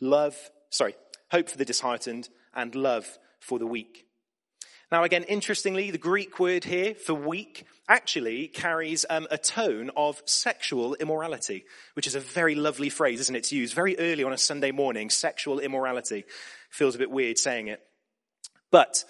love, 0.00 0.36
sorry, 0.70 0.94
hope 1.30 1.48
for 1.48 1.58
the 1.58 1.64
disheartened, 1.64 2.28
and 2.54 2.74
love 2.74 3.18
for 3.40 3.58
the 3.58 3.66
weak. 3.66 4.06
Now 4.92 5.04
again, 5.04 5.22
interestingly, 5.22 5.92
the 5.92 5.98
Greek 5.98 6.40
word 6.40 6.64
here 6.64 6.96
for 6.96 7.14
weak 7.14 7.64
actually 7.88 8.48
carries 8.48 9.06
um, 9.08 9.28
a 9.30 9.38
tone 9.38 9.92
of 9.96 10.20
sexual 10.24 10.96
immorality, 10.96 11.64
which 11.94 12.08
is 12.08 12.16
a 12.16 12.20
very 12.20 12.56
lovely 12.56 12.88
phrase, 12.88 13.20
isn't 13.20 13.36
it? 13.36 13.44
To 13.44 13.56
use 13.56 13.72
very 13.72 13.96
early 14.00 14.24
on 14.24 14.32
a 14.32 14.38
Sunday 14.38 14.72
morning, 14.72 15.08
sexual 15.08 15.60
immorality. 15.60 16.24
Feels 16.70 16.96
a 16.96 16.98
bit 16.98 17.10
weird 17.10 17.38
saying 17.38 17.68
it. 17.68 17.80
But 18.72 19.04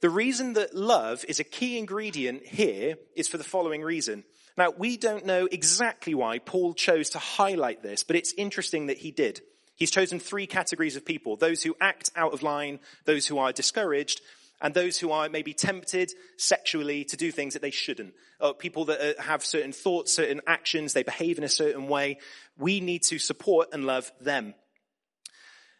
the 0.00 0.08
reason 0.08 0.54
that 0.54 0.74
love 0.74 1.22
is 1.28 1.38
a 1.38 1.44
key 1.44 1.76
ingredient 1.76 2.46
here 2.46 2.96
is 3.14 3.28
for 3.28 3.36
the 3.36 3.44
following 3.44 3.82
reason. 3.82 4.24
Now, 4.56 4.70
we 4.70 4.96
don't 4.96 5.26
know 5.26 5.46
exactly 5.52 6.14
why 6.14 6.38
Paul 6.38 6.72
chose 6.72 7.10
to 7.10 7.18
highlight 7.18 7.82
this, 7.82 8.04
but 8.04 8.16
it's 8.16 8.32
interesting 8.38 8.86
that 8.86 8.98
he 8.98 9.10
did. 9.10 9.42
He's 9.74 9.90
chosen 9.90 10.18
three 10.18 10.46
categories 10.46 10.96
of 10.96 11.04
people. 11.04 11.36
Those 11.36 11.62
who 11.62 11.76
act 11.78 12.10
out 12.16 12.32
of 12.32 12.42
line, 12.42 12.80
those 13.04 13.26
who 13.26 13.36
are 13.36 13.52
discouraged, 13.52 14.22
and 14.60 14.74
those 14.74 14.98
who 14.98 15.12
are 15.12 15.28
maybe 15.28 15.52
tempted 15.52 16.12
sexually 16.36 17.04
to 17.04 17.16
do 17.16 17.30
things 17.30 17.52
that 17.52 17.62
they 17.62 17.70
shouldn't. 17.70 18.14
Or 18.40 18.54
people 18.54 18.86
that 18.86 19.18
uh, 19.18 19.22
have 19.22 19.44
certain 19.44 19.72
thoughts, 19.72 20.12
certain 20.12 20.40
actions, 20.46 20.92
they 20.92 21.02
behave 21.02 21.38
in 21.38 21.44
a 21.44 21.48
certain 21.48 21.88
way. 21.88 22.18
We 22.58 22.80
need 22.80 23.02
to 23.04 23.18
support 23.18 23.68
and 23.72 23.84
love 23.84 24.10
them. 24.20 24.54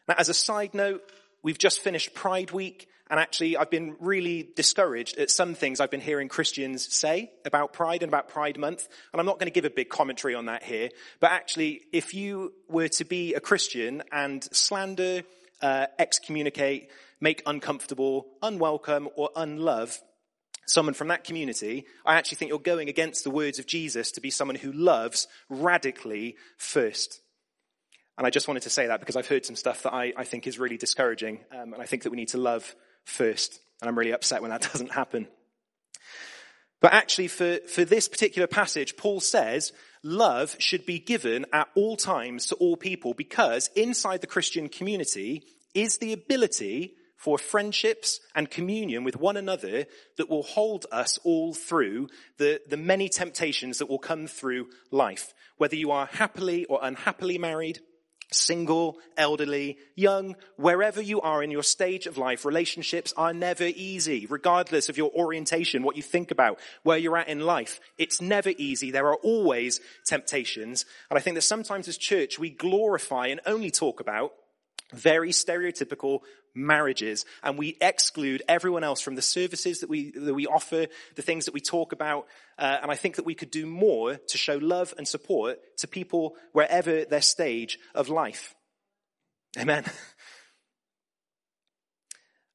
Now, 0.08 0.14
as 0.18 0.28
a 0.28 0.34
side 0.34 0.74
note, 0.74 1.02
we've 1.42 1.58
just 1.58 1.80
finished 1.80 2.14
Pride 2.14 2.50
Week, 2.50 2.88
and 3.10 3.18
actually 3.18 3.56
I've 3.56 3.70
been 3.70 3.96
really 3.98 4.48
discouraged 4.54 5.18
at 5.18 5.30
some 5.30 5.54
things 5.54 5.80
I've 5.80 5.90
been 5.90 6.00
hearing 6.00 6.28
Christians 6.28 6.92
say 6.94 7.30
about 7.44 7.72
Pride 7.72 8.02
and 8.02 8.10
about 8.10 8.28
Pride 8.28 8.58
Month, 8.58 8.88
and 9.12 9.20
I'm 9.20 9.26
not 9.26 9.38
going 9.38 9.48
to 9.48 9.52
give 9.52 9.64
a 9.64 9.70
big 9.70 9.88
commentary 9.88 10.34
on 10.34 10.46
that 10.46 10.62
here, 10.62 10.90
but 11.18 11.32
actually 11.32 11.82
if 11.92 12.14
you 12.14 12.52
were 12.68 12.88
to 12.88 13.04
be 13.04 13.34
a 13.34 13.40
Christian 13.40 14.02
and 14.12 14.44
slander, 14.52 15.22
uh, 15.62 15.86
excommunicate, 15.98 16.90
make 17.20 17.42
uncomfortable, 17.46 18.26
unwelcome, 18.42 19.08
or 19.16 19.30
unlove 19.36 19.98
someone 20.66 20.94
from 20.94 21.08
that 21.08 21.24
community, 21.24 21.86
I 22.04 22.16
actually 22.16 22.36
think 22.36 22.48
you're 22.50 22.58
going 22.58 22.88
against 22.88 23.24
the 23.24 23.30
words 23.30 23.58
of 23.58 23.66
Jesus 23.66 24.12
to 24.12 24.20
be 24.20 24.30
someone 24.30 24.56
who 24.56 24.72
loves 24.72 25.28
radically 25.48 26.36
first. 26.58 27.20
And 28.18 28.26
I 28.26 28.30
just 28.30 28.48
wanted 28.48 28.62
to 28.64 28.70
say 28.70 28.86
that 28.86 29.00
because 29.00 29.16
I've 29.16 29.28
heard 29.28 29.44
some 29.44 29.56
stuff 29.56 29.82
that 29.82 29.92
I, 29.92 30.12
I 30.16 30.24
think 30.24 30.46
is 30.46 30.58
really 30.58 30.76
discouraging, 30.76 31.40
um, 31.52 31.72
and 31.72 31.82
I 31.82 31.86
think 31.86 32.02
that 32.02 32.10
we 32.10 32.16
need 32.16 32.28
to 32.28 32.38
love 32.38 32.74
first. 33.04 33.60
And 33.80 33.88
I'm 33.88 33.98
really 33.98 34.12
upset 34.12 34.42
when 34.42 34.50
that 34.50 34.62
doesn't 34.72 34.92
happen. 34.92 35.28
But 36.80 36.92
actually, 36.92 37.28
for, 37.28 37.58
for 37.68 37.84
this 37.84 38.08
particular 38.08 38.46
passage, 38.46 38.96
Paul 38.96 39.20
says 39.20 39.72
love 40.02 40.56
should 40.58 40.86
be 40.86 40.98
given 40.98 41.46
at 41.52 41.68
all 41.74 41.96
times 41.96 42.46
to 42.48 42.54
all 42.56 42.76
people 42.76 43.14
because 43.14 43.70
inside 43.74 44.20
the 44.20 44.26
Christian 44.26 44.68
community 44.68 45.42
is 45.74 45.98
the 45.98 46.12
ability 46.12 46.94
for 47.16 47.38
friendships 47.38 48.20
and 48.34 48.50
communion 48.50 49.04
with 49.04 49.16
one 49.16 49.36
another 49.36 49.86
that 50.16 50.28
will 50.28 50.42
hold 50.42 50.86
us 50.92 51.18
all 51.24 51.54
through 51.54 52.08
the, 52.38 52.60
the 52.68 52.76
many 52.76 53.08
temptations 53.08 53.78
that 53.78 53.88
will 53.88 53.98
come 53.98 54.26
through 54.26 54.68
life. 54.90 55.32
Whether 55.56 55.76
you 55.76 55.90
are 55.90 56.06
happily 56.06 56.66
or 56.66 56.78
unhappily 56.82 57.38
married, 57.38 57.80
single, 58.32 58.98
elderly, 59.16 59.78
young, 59.94 60.36
wherever 60.56 61.00
you 61.00 61.20
are 61.20 61.42
in 61.42 61.50
your 61.50 61.62
stage 61.62 62.06
of 62.06 62.18
life, 62.18 62.44
relationships 62.44 63.14
are 63.16 63.32
never 63.32 63.64
easy, 63.64 64.26
regardless 64.28 64.88
of 64.88 64.98
your 64.98 65.10
orientation, 65.14 65.82
what 65.82 65.96
you 65.96 66.02
think 66.02 66.30
about, 66.30 66.58
where 66.82 66.98
you're 66.98 67.16
at 67.16 67.28
in 67.28 67.40
life. 67.40 67.80
It's 67.98 68.20
never 68.20 68.52
easy. 68.58 68.90
There 68.90 69.06
are 69.06 69.16
always 69.16 69.80
temptations. 70.04 70.84
And 71.10 71.18
I 71.18 71.22
think 71.22 71.36
that 71.36 71.42
sometimes 71.42 71.88
as 71.88 71.96
church, 71.96 72.38
we 72.38 72.50
glorify 72.50 73.28
and 73.28 73.40
only 73.46 73.70
talk 73.70 74.00
about 74.00 74.32
very 74.92 75.30
stereotypical 75.30 76.20
marriages 76.54 77.24
and 77.42 77.58
we 77.58 77.76
exclude 77.80 78.42
everyone 78.48 78.84
else 78.84 79.00
from 79.00 79.14
the 79.14 79.22
services 79.22 79.80
that 79.80 79.90
we, 79.90 80.10
that 80.12 80.34
we 80.34 80.46
offer, 80.46 80.86
the 81.14 81.22
things 81.22 81.44
that 81.44 81.54
we 81.54 81.60
talk 81.60 81.92
about. 81.92 82.26
Uh, 82.58 82.78
and 82.82 82.90
I 82.90 82.94
think 82.94 83.16
that 83.16 83.26
we 83.26 83.34
could 83.34 83.50
do 83.50 83.66
more 83.66 84.16
to 84.16 84.38
show 84.38 84.56
love 84.56 84.94
and 84.96 85.06
support 85.06 85.58
to 85.78 85.88
people 85.88 86.36
wherever 86.52 87.04
their 87.04 87.22
stage 87.22 87.78
of 87.94 88.08
life. 88.08 88.54
Amen. 89.58 89.84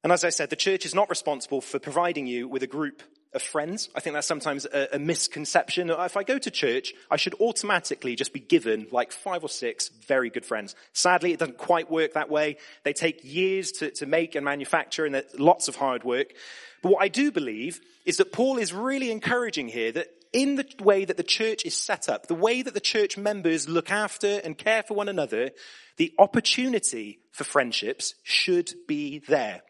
And 0.04 0.12
as 0.12 0.24
I 0.24 0.30
said, 0.30 0.50
the 0.50 0.56
church 0.56 0.84
is 0.84 0.94
not 0.94 1.10
responsible 1.10 1.60
for 1.60 1.78
providing 1.78 2.26
you 2.26 2.48
with 2.48 2.62
a 2.62 2.66
group 2.66 3.02
of 3.34 3.42
friends. 3.42 3.88
I 3.94 4.00
think 4.00 4.14
that's 4.14 4.26
sometimes 4.26 4.66
a, 4.66 4.96
a, 4.96 4.98
misconception. 4.98 5.90
If 5.90 6.16
I 6.16 6.22
go 6.22 6.38
to 6.38 6.50
church, 6.50 6.92
I 7.10 7.16
should 7.16 7.34
automatically 7.40 8.14
just 8.14 8.32
be 8.32 8.40
given 8.40 8.86
like 8.90 9.12
five 9.12 9.42
or 9.42 9.48
six 9.48 9.88
very 10.06 10.28
good 10.30 10.44
friends. 10.44 10.74
Sadly, 10.92 11.32
it 11.32 11.38
doesn't 11.38 11.58
quite 11.58 11.90
work 11.90 12.14
that 12.14 12.30
way. 12.30 12.58
They 12.84 12.92
take 12.92 13.20
years 13.22 13.72
to, 13.72 13.90
to 13.92 14.06
make 14.06 14.34
and 14.34 14.44
manufacture 14.44 15.06
and 15.06 15.22
lots 15.38 15.68
of 15.68 15.76
hard 15.76 16.04
work. 16.04 16.34
But 16.82 16.92
what 16.92 17.02
I 17.02 17.08
do 17.08 17.32
believe 17.32 17.80
is 18.04 18.18
that 18.18 18.32
Paul 18.32 18.58
is 18.58 18.72
really 18.72 19.10
encouraging 19.10 19.68
here 19.68 19.92
that 19.92 20.08
in 20.32 20.56
the 20.56 20.66
way 20.80 21.04
that 21.04 21.16
the 21.16 21.22
church 21.22 21.64
is 21.64 21.76
set 21.76 22.08
up, 22.08 22.26
the 22.26 22.34
way 22.34 22.62
that 22.62 22.74
the 22.74 22.80
church 22.80 23.16
members 23.16 23.68
look 23.68 23.90
after 23.90 24.40
and 24.44 24.58
care 24.58 24.82
for 24.82 24.94
one 24.94 25.08
another, 25.08 25.50
the 25.96 26.12
opportunity 26.18 27.20
for 27.30 27.44
friendships 27.44 28.14
should 28.22 28.72
be 28.86 29.20
there 29.20 29.62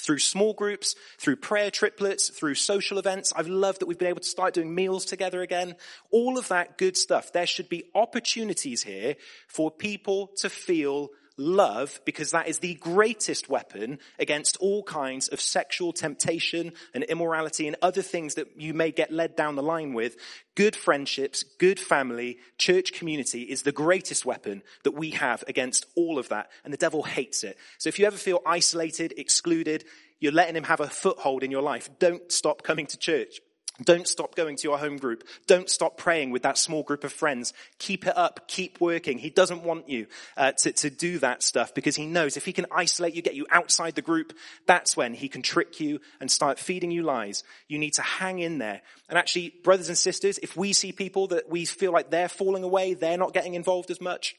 through 0.00 0.18
small 0.18 0.52
groups, 0.52 0.94
through 1.18 1.36
prayer 1.36 1.70
triplets, 1.70 2.28
through 2.28 2.54
social 2.54 2.98
events. 2.98 3.32
I've 3.34 3.48
loved 3.48 3.80
that 3.80 3.86
we've 3.86 3.98
been 3.98 4.08
able 4.08 4.20
to 4.20 4.28
start 4.28 4.54
doing 4.54 4.74
meals 4.74 5.04
together 5.04 5.42
again. 5.42 5.76
All 6.10 6.38
of 6.38 6.48
that 6.48 6.78
good 6.78 6.96
stuff. 6.96 7.32
There 7.32 7.46
should 7.46 7.68
be 7.68 7.84
opportunities 7.94 8.82
here 8.82 9.16
for 9.48 9.70
people 9.70 10.28
to 10.38 10.50
feel 10.50 11.10
love 11.36 12.00
because 12.04 12.30
that 12.30 12.48
is 12.48 12.58
the 12.58 12.74
greatest 12.74 13.48
weapon 13.48 13.98
against 14.18 14.56
all 14.58 14.82
kinds 14.82 15.28
of 15.28 15.40
sexual 15.40 15.92
temptation 15.92 16.72
and 16.94 17.04
immorality 17.04 17.66
and 17.66 17.76
other 17.82 18.02
things 18.02 18.34
that 18.34 18.60
you 18.60 18.74
may 18.74 18.90
get 18.90 19.12
led 19.12 19.36
down 19.36 19.56
the 19.56 19.62
line 19.62 19.92
with. 19.94 20.16
Good 20.54 20.74
friendships, 20.74 21.42
good 21.42 21.78
family, 21.78 22.38
church 22.58 22.92
community 22.92 23.42
is 23.42 23.62
the 23.62 23.72
greatest 23.72 24.24
weapon 24.24 24.62
that 24.84 24.94
we 24.94 25.10
have 25.10 25.44
against 25.48 25.86
all 25.94 26.18
of 26.18 26.28
that. 26.30 26.50
And 26.64 26.72
the 26.72 26.78
devil 26.78 27.02
hates 27.02 27.44
it. 27.44 27.58
So 27.78 27.88
if 27.88 27.98
you 27.98 28.06
ever 28.06 28.16
feel 28.16 28.40
isolated, 28.46 29.14
excluded, 29.16 29.84
you're 30.18 30.32
letting 30.32 30.56
him 30.56 30.64
have 30.64 30.80
a 30.80 30.88
foothold 30.88 31.42
in 31.42 31.50
your 31.50 31.62
life. 31.62 31.90
Don't 31.98 32.32
stop 32.32 32.62
coming 32.62 32.86
to 32.86 32.96
church. 32.96 33.40
Don't 33.84 34.08
stop 34.08 34.34
going 34.34 34.56
to 34.56 34.62
your 34.62 34.78
home 34.78 34.96
group. 34.96 35.24
Don't 35.46 35.68
stop 35.68 35.96
praying 35.96 36.30
with 36.30 36.42
that 36.42 36.56
small 36.56 36.82
group 36.82 37.04
of 37.04 37.12
friends. 37.12 37.52
Keep 37.78 38.06
it 38.06 38.16
up. 38.16 38.48
Keep 38.48 38.80
working. 38.80 39.18
He 39.18 39.30
doesn't 39.30 39.62
want 39.62 39.88
you 39.88 40.06
uh, 40.36 40.52
to, 40.62 40.72
to 40.72 40.90
do 40.90 41.18
that 41.18 41.42
stuff 41.42 41.74
because 41.74 41.96
he 41.96 42.06
knows 42.06 42.36
if 42.36 42.46
he 42.46 42.52
can 42.52 42.66
isolate 42.70 43.14
you, 43.14 43.22
get 43.22 43.34
you 43.34 43.46
outside 43.50 43.94
the 43.94 44.02
group, 44.02 44.32
that's 44.66 44.96
when 44.96 45.14
he 45.14 45.28
can 45.28 45.42
trick 45.42 45.78
you 45.80 46.00
and 46.20 46.30
start 46.30 46.58
feeding 46.58 46.90
you 46.90 47.02
lies. 47.02 47.44
You 47.68 47.78
need 47.78 47.94
to 47.94 48.02
hang 48.02 48.38
in 48.38 48.58
there. 48.58 48.80
And 49.08 49.18
actually, 49.18 49.52
brothers 49.62 49.88
and 49.88 49.98
sisters, 49.98 50.38
if 50.38 50.56
we 50.56 50.72
see 50.72 50.92
people 50.92 51.28
that 51.28 51.48
we 51.48 51.64
feel 51.64 51.92
like 51.92 52.10
they're 52.10 52.28
falling 52.28 52.64
away, 52.64 52.94
they're 52.94 53.18
not 53.18 53.34
getting 53.34 53.54
involved 53.54 53.90
as 53.90 54.00
much, 54.00 54.36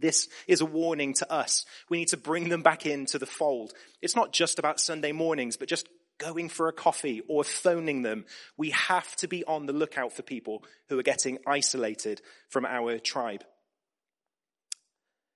this 0.00 0.28
is 0.48 0.60
a 0.60 0.66
warning 0.66 1.14
to 1.14 1.30
us. 1.30 1.64
We 1.88 1.98
need 1.98 2.08
to 2.08 2.16
bring 2.16 2.48
them 2.48 2.62
back 2.62 2.86
into 2.86 3.18
the 3.18 3.26
fold. 3.26 3.72
It's 4.00 4.16
not 4.16 4.32
just 4.32 4.58
about 4.58 4.80
Sunday 4.80 5.12
mornings, 5.12 5.56
but 5.56 5.68
just 5.68 5.88
going 6.20 6.48
for 6.48 6.68
a 6.68 6.72
coffee 6.72 7.22
or 7.26 7.42
phoning 7.42 8.02
them. 8.02 8.24
We 8.56 8.70
have 8.70 9.16
to 9.16 9.26
be 9.26 9.44
on 9.44 9.66
the 9.66 9.72
lookout 9.72 10.12
for 10.12 10.22
people 10.22 10.62
who 10.88 10.98
are 11.00 11.02
getting 11.02 11.38
isolated 11.46 12.22
from 12.48 12.64
our 12.64 12.98
tribe. 13.00 13.42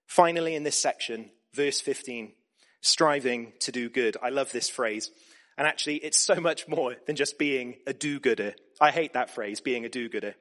Finally, 0.06 0.54
in 0.54 0.62
this 0.62 0.78
section, 0.78 1.30
verse 1.52 1.80
15, 1.80 2.32
striving 2.80 3.52
to 3.60 3.72
do 3.72 3.88
good. 3.88 4.16
I 4.22 4.28
love 4.28 4.52
this 4.52 4.68
phrase. 4.68 5.10
And 5.58 5.66
actually, 5.66 5.96
it's 5.96 6.18
so 6.18 6.36
much 6.36 6.68
more 6.68 6.94
than 7.06 7.16
just 7.16 7.38
being 7.38 7.76
a 7.86 7.92
do-gooder. 7.92 8.54
I 8.80 8.92
hate 8.92 9.14
that 9.14 9.30
phrase, 9.30 9.60
being 9.60 9.84
a 9.84 9.88
do-gooder 9.88 10.34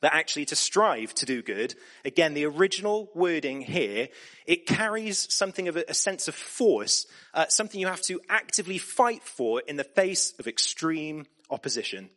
but 0.00 0.14
actually 0.14 0.44
to 0.46 0.56
strive 0.56 1.14
to 1.14 1.26
do 1.26 1.42
good. 1.42 1.74
Again, 2.04 2.34
the 2.34 2.46
original 2.46 3.10
wording 3.14 3.60
here, 3.62 4.08
it 4.46 4.66
carries 4.66 5.32
something 5.32 5.68
of 5.68 5.76
a, 5.76 5.84
a 5.88 5.94
sense 5.94 6.28
of 6.28 6.34
force, 6.34 7.06
uh, 7.34 7.46
something 7.48 7.80
you 7.80 7.88
have 7.88 8.02
to 8.02 8.20
actively 8.28 8.78
fight 8.78 9.22
for 9.22 9.60
in 9.66 9.76
the 9.76 9.84
face 9.84 10.34
of 10.38 10.46
extreme 10.46 11.26
opposition. 11.50 12.10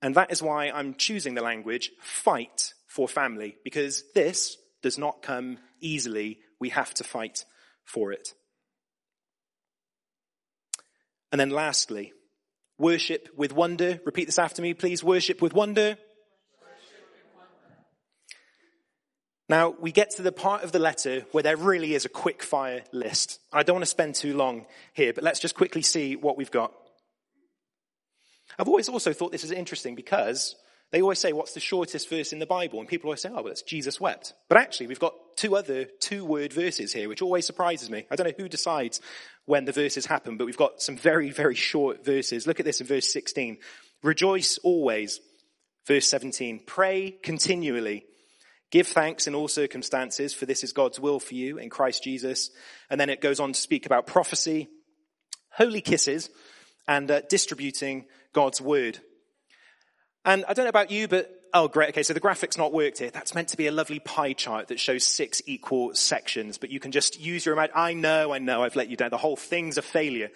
And 0.00 0.14
that 0.14 0.30
is 0.30 0.42
why 0.42 0.70
I'm 0.70 0.94
choosing 0.94 1.34
the 1.34 1.42
language 1.42 1.90
fight 2.00 2.74
for 2.86 3.08
family, 3.08 3.56
because 3.64 4.04
this 4.14 4.56
does 4.82 4.98
not 4.98 5.22
come 5.22 5.58
easily. 5.80 6.38
We 6.60 6.68
have 6.68 6.94
to 6.94 7.04
fight 7.04 7.44
for 7.84 8.12
it. 8.12 8.34
And 11.32 11.40
then 11.40 11.50
lastly, 11.50 12.12
worship 12.78 13.28
with 13.36 13.52
wonder. 13.52 13.98
Repeat 14.04 14.26
this 14.26 14.38
after 14.38 14.62
me, 14.62 14.74
please. 14.74 15.02
Worship 15.02 15.42
with 15.42 15.52
wonder. 15.52 15.96
Now, 19.48 19.74
we 19.78 19.92
get 19.92 20.10
to 20.12 20.22
the 20.22 20.32
part 20.32 20.64
of 20.64 20.72
the 20.72 20.78
letter 20.78 21.26
where 21.32 21.42
there 21.42 21.56
really 21.56 21.94
is 21.94 22.04
a 22.04 22.08
quick 22.08 22.42
fire 22.42 22.82
list. 22.92 23.40
I 23.52 23.62
don't 23.62 23.74
want 23.74 23.82
to 23.82 23.90
spend 23.90 24.14
too 24.14 24.34
long 24.36 24.64
here, 24.94 25.12
but 25.12 25.22
let's 25.22 25.40
just 25.40 25.54
quickly 25.54 25.82
see 25.82 26.16
what 26.16 26.38
we've 26.38 26.50
got. 26.50 26.72
I've 28.58 28.68
always 28.68 28.88
also 28.88 29.12
thought 29.12 29.32
this 29.32 29.44
is 29.44 29.50
interesting 29.50 29.94
because 29.94 30.56
they 30.92 31.02
always 31.02 31.18
say, 31.18 31.32
what's 31.32 31.54
the 31.54 31.60
shortest 31.60 32.08
verse 32.08 32.32
in 32.32 32.38
the 32.38 32.46
Bible? 32.46 32.78
And 32.78 32.88
people 32.88 33.08
always 33.08 33.20
say, 33.20 33.28
oh, 33.30 33.42
well, 33.42 33.48
it's 33.48 33.62
Jesus 33.62 34.00
wept. 34.00 34.32
But 34.48 34.58
actually, 34.58 34.86
we've 34.86 35.00
got 35.00 35.14
two 35.36 35.56
other 35.56 35.86
two 36.00 36.24
word 36.24 36.52
verses 36.52 36.92
here, 36.92 37.08
which 37.08 37.20
always 37.20 37.44
surprises 37.44 37.90
me. 37.90 38.06
I 38.10 38.16
don't 38.16 38.28
know 38.28 38.44
who 38.44 38.48
decides 38.48 39.00
when 39.44 39.64
the 39.64 39.72
verses 39.72 40.06
happen, 40.06 40.36
but 40.36 40.46
we've 40.46 40.56
got 40.56 40.80
some 40.80 40.96
very, 40.96 41.30
very 41.30 41.54
short 41.54 42.04
verses. 42.04 42.46
Look 42.46 42.60
at 42.60 42.66
this 42.66 42.80
in 42.80 42.86
verse 42.86 43.12
16. 43.12 43.58
Rejoice 44.02 44.58
always. 44.62 45.20
Verse 45.86 46.08
17. 46.08 46.60
Pray 46.64 47.10
continually. 47.10 48.06
Give 48.74 48.88
thanks 48.88 49.28
in 49.28 49.36
all 49.36 49.46
circumstances, 49.46 50.34
for 50.34 50.46
this 50.46 50.64
is 50.64 50.72
God's 50.72 50.98
will 50.98 51.20
for 51.20 51.34
you 51.34 51.58
in 51.58 51.70
Christ 51.70 52.02
Jesus. 52.02 52.50
And 52.90 53.00
then 53.00 53.08
it 53.08 53.20
goes 53.20 53.38
on 53.38 53.52
to 53.52 53.60
speak 53.60 53.86
about 53.86 54.04
prophecy, 54.04 54.68
holy 55.50 55.80
kisses, 55.80 56.28
and 56.88 57.08
uh, 57.08 57.20
distributing 57.30 58.06
God's 58.32 58.60
word. 58.60 58.98
And 60.24 60.44
I 60.48 60.54
don't 60.54 60.64
know 60.64 60.70
about 60.70 60.90
you, 60.90 61.06
but 61.06 61.30
Oh, 61.56 61.68
great. 61.68 61.90
Okay, 61.90 62.02
so 62.02 62.14
the 62.14 62.18
graphic's 62.18 62.58
not 62.58 62.72
worked 62.72 62.98
here. 62.98 63.10
That's 63.10 63.32
meant 63.32 63.46
to 63.50 63.56
be 63.56 63.68
a 63.68 63.70
lovely 63.70 64.00
pie 64.00 64.32
chart 64.32 64.66
that 64.66 64.80
shows 64.80 65.04
six 65.04 65.40
equal 65.46 65.94
sections, 65.94 66.58
but 66.58 66.70
you 66.70 66.80
can 66.80 66.90
just 66.90 67.20
use 67.20 67.46
your 67.46 67.52
imagination. 67.52 67.80
I 67.80 67.92
know, 67.92 68.32
I 68.34 68.38
know, 68.40 68.64
I've 68.64 68.74
let 68.74 68.88
you 68.88 68.96
down. 68.96 69.10
The 69.10 69.18
whole 69.18 69.36
thing's 69.36 69.78
a 69.78 69.82
failure. 69.82 70.30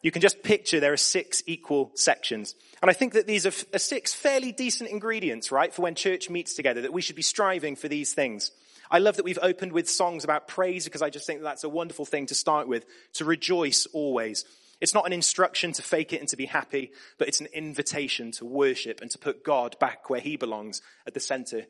You 0.00 0.12
can 0.12 0.22
just 0.22 0.44
picture 0.44 0.78
there 0.78 0.92
are 0.92 0.96
six 0.96 1.42
equal 1.46 1.90
sections. 1.96 2.54
And 2.84 2.90
I 2.90 2.92
think 2.92 3.14
that 3.14 3.26
these 3.26 3.46
are, 3.46 3.78
six 3.78 4.12
fairly 4.12 4.52
decent 4.52 4.90
ingredients, 4.90 5.50
right, 5.50 5.72
for 5.72 5.80
when 5.80 5.94
church 5.94 6.28
meets 6.28 6.52
together, 6.52 6.82
that 6.82 6.92
we 6.92 7.00
should 7.00 7.16
be 7.16 7.22
striving 7.22 7.76
for 7.76 7.88
these 7.88 8.12
things. 8.12 8.50
I 8.90 8.98
love 8.98 9.16
that 9.16 9.24
we've 9.24 9.38
opened 9.40 9.72
with 9.72 9.88
songs 9.88 10.22
about 10.22 10.48
praise 10.48 10.84
because 10.84 11.00
I 11.00 11.08
just 11.08 11.26
think 11.26 11.40
that 11.40 11.44
that's 11.44 11.64
a 11.64 11.68
wonderful 11.70 12.04
thing 12.04 12.26
to 12.26 12.34
start 12.34 12.68
with, 12.68 12.84
to 13.14 13.24
rejoice 13.24 13.86
always. 13.94 14.44
It's 14.82 14.92
not 14.92 15.06
an 15.06 15.14
instruction 15.14 15.72
to 15.72 15.80
fake 15.80 16.12
it 16.12 16.20
and 16.20 16.28
to 16.28 16.36
be 16.36 16.44
happy, 16.44 16.92
but 17.16 17.26
it's 17.26 17.40
an 17.40 17.48
invitation 17.54 18.32
to 18.32 18.44
worship 18.44 19.00
and 19.00 19.10
to 19.12 19.18
put 19.18 19.42
God 19.42 19.78
back 19.78 20.10
where 20.10 20.20
he 20.20 20.36
belongs 20.36 20.82
at 21.06 21.14
the 21.14 21.20
center. 21.20 21.62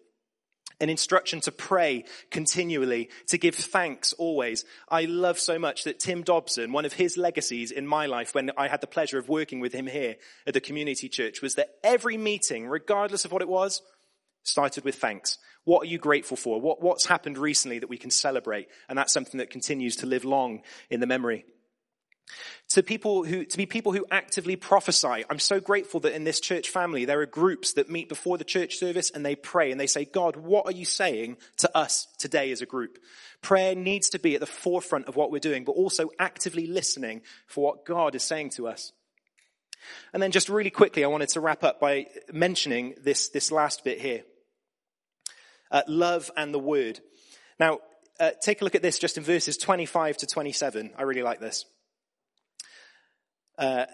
An 0.81 0.91
instruction 0.91 1.41
to 1.43 1.53
pray 1.53 2.05
continually, 2.31 3.11
to 3.29 3.39
give 3.39 3.55
thanks 3.55 4.13
always. 4.15 4.65
I 4.89 5.05
love 5.05 5.39
so 5.39 5.59
much 5.59 5.85
that 5.85 6.01
Tim 6.01 6.23
Dobson, 6.23 6.73
one 6.73 6.85
of 6.85 6.93
his 6.93 7.17
legacies 7.17 7.71
in 7.71 7.87
my 7.87 8.07
life 8.07 8.35
when 8.35 8.51
I 8.57 8.67
had 8.67 8.81
the 8.81 8.89
pleasure 8.89 9.19
of 9.19 9.29
working 9.29 9.61
with 9.61 9.73
him 9.73 9.87
here 9.87 10.17
at 10.47 10.53
the 10.53 10.61
community 10.61 11.09
church 11.09 11.43
was 11.43 11.55
that 11.55 11.77
every 11.85 12.17
meeting, 12.17 12.67
regardless 12.67 13.25
of 13.25 13.31
what 13.31 13.43
it 13.43 13.49
was, 13.49 13.83
started 14.43 14.85
with 14.85 14.97
thanks. 14.97 15.39
What 15.65 15.83
are 15.83 15.91
you 15.91 15.99
grateful 15.99 16.37
for? 16.37 16.61
What, 16.61 16.83
what's 16.83 17.07
happened 17.07 17.39
recently 17.39 17.79
that 17.79 17.89
we 17.89 17.97
can 17.97 18.11
celebrate? 18.11 18.69
And 18.89 18.99
that's 18.99 19.13
something 19.13 19.39
that 19.39 19.51
continues 19.51 19.97
to 19.97 20.07
live 20.07 20.25
long 20.25 20.63
in 20.91 21.01
the 21.01 21.07
memory 21.07 21.45
to 22.71 22.83
people 22.83 23.25
who, 23.25 23.45
to 23.45 23.57
be 23.57 23.67
people 23.67 23.93
who 23.93 24.07
actively 24.11 24.57
prophesy. 24.57 25.25
I'm 25.29 25.39
so 25.39 25.61
grateful 25.61 26.01
that 26.01 26.15
in 26.15 26.25
this 26.25 26.41
church 26.41 26.71
family, 26.71 27.05
there 27.05 27.21
are 27.21 27.27
groups 27.27 27.75
that 27.75 27.91
meet 27.91 28.09
before 28.09 28.39
the 28.39 28.45
church 28.45 28.77
service 28.77 29.11
and 29.11 29.25
they 29.25 29.37
pray 29.37 29.71
and 29.71 29.81
they 29.81 29.87
say, 29.87 30.05
God, 30.05 30.37
what 30.37 30.67
are 30.67 30.73
you 30.73 30.85
saying 30.85 31.37
to 31.59 31.77
us 31.77 32.07
today 32.19 32.51
as 32.53 32.63
a 32.63 32.67
group? 32.67 32.99
Prayer 33.43 33.75
needs 33.75 34.11
to 34.11 34.19
be 34.19 34.35
at 34.35 34.41
the 34.41 34.47
forefront 34.47 35.07
of 35.07 35.17
what 35.17 35.31
we're 35.31 35.39
doing, 35.39 35.65
but 35.65 35.73
also 35.73 36.11
actively 36.19 36.67
listening 36.67 37.23
for 37.47 37.65
what 37.65 37.85
God 37.85 38.15
is 38.15 38.23
saying 38.23 38.51
to 38.51 38.67
us. 38.69 38.93
And 40.13 40.23
then 40.23 40.31
just 40.31 40.49
really 40.49 40.71
quickly, 40.71 41.05
I 41.05 41.09
wanted 41.09 41.29
to 41.31 41.41
wrap 41.41 41.63
up 41.63 41.81
by 41.81 42.07
mentioning 42.33 42.95
this, 43.03 43.29
this 43.29 43.53
last 43.53 43.85
bit 43.85 44.01
here. 44.01 44.23
Uh, 45.71 45.83
love 45.89 46.31
and 46.37 46.55
the 46.55 46.59
word. 46.59 47.01
Now, 47.59 47.81
uh, 48.21 48.31
take 48.41 48.61
a 48.61 48.65
look 48.65 48.75
at 48.75 48.83
this 48.83 48.99
just 48.99 49.19
in 49.19 49.25
verses 49.25 49.57
25 49.57 50.19
to 50.19 50.27
27. 50.27 50.93
I 50.97 51.03
really 51.03 51.23
like 51.23 51.41
this. 51.41 51.65
Uh, 53.59 53.87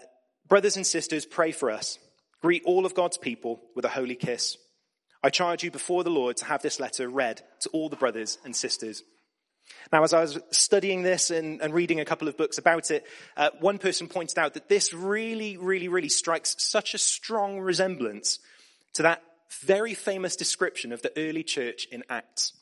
brothers 0.47 0.75
and 0.75 0.85
sisters, 0.85 1.25
pray 1.25 1.51
for 1.51 1.71
us. 1.71 1.99
Greet 2.41 2.63
all 2.65 2.85
of 2.85 2.95
God's 2.95 3.17
people 3.17 3.61
with 3.75 3.85
a 3.85 3.89
holy 3.89 4.15
kiss. 4.15 4.57
I 5.23 5.29
charge 5.29 5.63
you 5.63 5.69
before 5.69 6.03
the 6.03 6.09
Lord 6.09 6.37
to 6.37 6.45
have 6.45 6.61
this 6.61 6.79
letter 6.79 7.07
read 7.07 7.41
to 7.61 7.69
all 7.69 7.89
the 7.89 7.95
brothers 7.95 8.39
and 8.43 8.55
sisters. 8.55 9.03
Now, 9.91 10.03
as 10.03 10.13
I 10.13 10.21
was 10.21 10.39
studying 10.51 11.03
this 11.03 11.29
and, 11.29 11.61
and 11.61 11.73
reading 11.73 11.99
a 11.99 12.05
couple 12.05 12.27
of 12.27 12.37
books 12.37 12.57
about 12.57 12.89
it, 12.89 13.05
uh, 13.37 13.51
one 13.59 13.77
person 13.77 14.07
pointed 14.07 14.39
out 14.39 14.55
that 14.55 14.69
this 14.69 14.93
really, 14.93 15.57
really, 15.57 15.87
really 15.87 16.09
strikes 16.09 16.55
such 16.57 16.93
a 16.93 16.97
strong 16.97 17.59
resemblance 17.59 18.39
to 18.93 19.03
that 19.03 19.21
very 19.61 19.93
famous 19.93 20.35
description 20.35 20.91
of 20.91 21.01
the 21.01 21.11
early 21.17 21.43
church 21.43 21.87
in 21.91 22.03
Acts. 22.09 22.53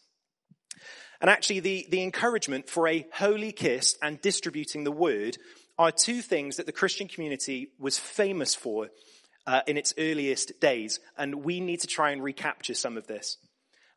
And 1.21 1.29
actually, 1.29 1.59
the, 1.59 1.87
the 1.89 2.01
encouragement 2.01 2.69
for 2.69 2.87
a 2.87 3.05
holy 3.13 3.51
kiss 3.51 3.97
and 4.01 4.21
distributing 4.21 4.83
the 4.83 4.91
word 4.91 5.37
are 5.79 5.91
two 5.93 6.21
things 6.21 6.57
that 6.57 6.65
the 6.65 6.73
Christian 6.73 7.07
community 7.07 7.71
was 7.79 7.97
famous 7.97 8.53
for 8.53 8.89
uh, 9.47 9.61
in 9.65 9.77
its 9.77 9.93
earliest 9.97 10.59
days, 10.59 10.99
and 11.17 11.43
we 11.43 11.61
need 11.61 11.79
to 11.79 11.87
try 11.87 12.11
and 12.11 12.21
recapture 12.21 12.73
some 12.73 12.97
of 12.97 13.07
this. 13.07 13.37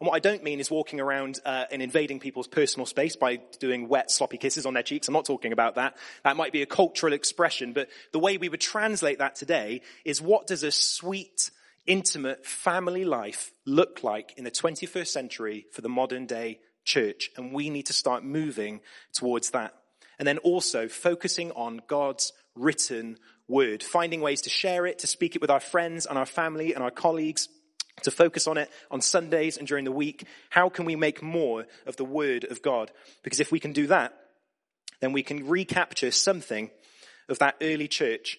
And 0.01 0.07
what 0.07 0.15
I 0.15 0.21
don't 0.21 0.45
mean 0.45 0.61
is 0.61 0.71
walking 0.71 1.01
around 1.01 1.41
uh, 1.45 1.65
and 1.71 1.83
invading 1.83 2.21
people's 2.21 2.47
personal 2.47 2.87
space 2.87 3.17
by 3.17 3.37
doing 3.59 3.89
wet, 3.89 4.11
sloppy 4.11 4.39
kisses 4.39 4.65
on 4.65 4.75
their 4.75 4.83
cheeks. 4.83 5.09
I'm 5.09 5.15
not 5.15 5.25
talking 5.25 5.53
about 5.53 5.75
that. 5.75 5.97
That 6.25 6.37
might 6.37 6.53
be 6.53 6.63
a 6.63 6.67
cultural 6.67 7.13
expression, 7.13 7.73
but 7.73 7.89
the 8.13 8.19
way 8.19 8.37
we 8.37 8.49
would 8.49 8.61
translate 8.61 9.19
that 9.19 9.35
today 9.35 9.83
is 10.05 10.23
what 10.23 10.47
does 10.47 10.63
a 10.63 10.73
sweet, 10.73 11.51
intimate 11.87 12.47
family 12.47 13.05
life 13.05 13.53
look 13.67 14.03
like 14.05 14.35
in 14.37 14.45
the 14.45 14.51
21st 14.51 15.09
century 15.09 15.67
for 15.73 15.83
the 15.83 15.89
modern 15.89 16.27
day 16.27 16.61
church? 16.85 17.31
And 17.37 17.53
we 17.53 17.71
need 17.71 17.87
to 17.87 17.93
start 17.93 18.25
moving 18.25 18.81
towards 19.13 19.51
that. 19.51 19.75
And 20.19 20.29
then 20.29 20.39
also 20.39 20.89
focusing 20.89 21.51
on 21.53 21.81
God's 21.87 22.33
written 22.55 23.19
word, 23.49 23.83
finding 23.83 24.21
ways 24.21 24.43
to 24.43 24.51
share 24.51 24.87
it, 24.87 25.01
to 25.01 25.07
speak 25.07 25.35
it 25.37 25.43
with 25.43 25.51
our 25.51 25.61
friends 25.61 26.07
and 26.07 26.19
our 26.19 26.27
family 26.27 26.75
and 26.75 26.83
our 26.83 26.91
colleagues, 26.91 27.49
to 28.03 28.11
focus 28.11 28.47
on 28.47 28.59
it 28.59 28.71
on 28.91 29.01
Sundays 29.01 29.57
and 29.57 29.67
during 29.67 29.85
the 29.85 29.93
week. 29.93 30.25
How 30.51 30.69
can 30.69 30.85
we 30.85 30.97
make 30.97 31.23
more 31.23 31.67
of 31.87 31.97
the 31.97 32.05
word 32.05 32.45
of 32.45 32.63
God? 32.63 32.91
Because 33.23 33.41
if 33.41 33.53
we 33.53 33.61
can 33.61 33.73
do 33.73 33.89
that, 33.89 34.15
then 35.01 35.13
we 35.13 35.23
can 35.23 35.49
recapture 35.49 36.11
something 36.11 36.71
of 37.29 37.39
that 37.41 37.57
early 37.61 37.89
church. 37.89 38.39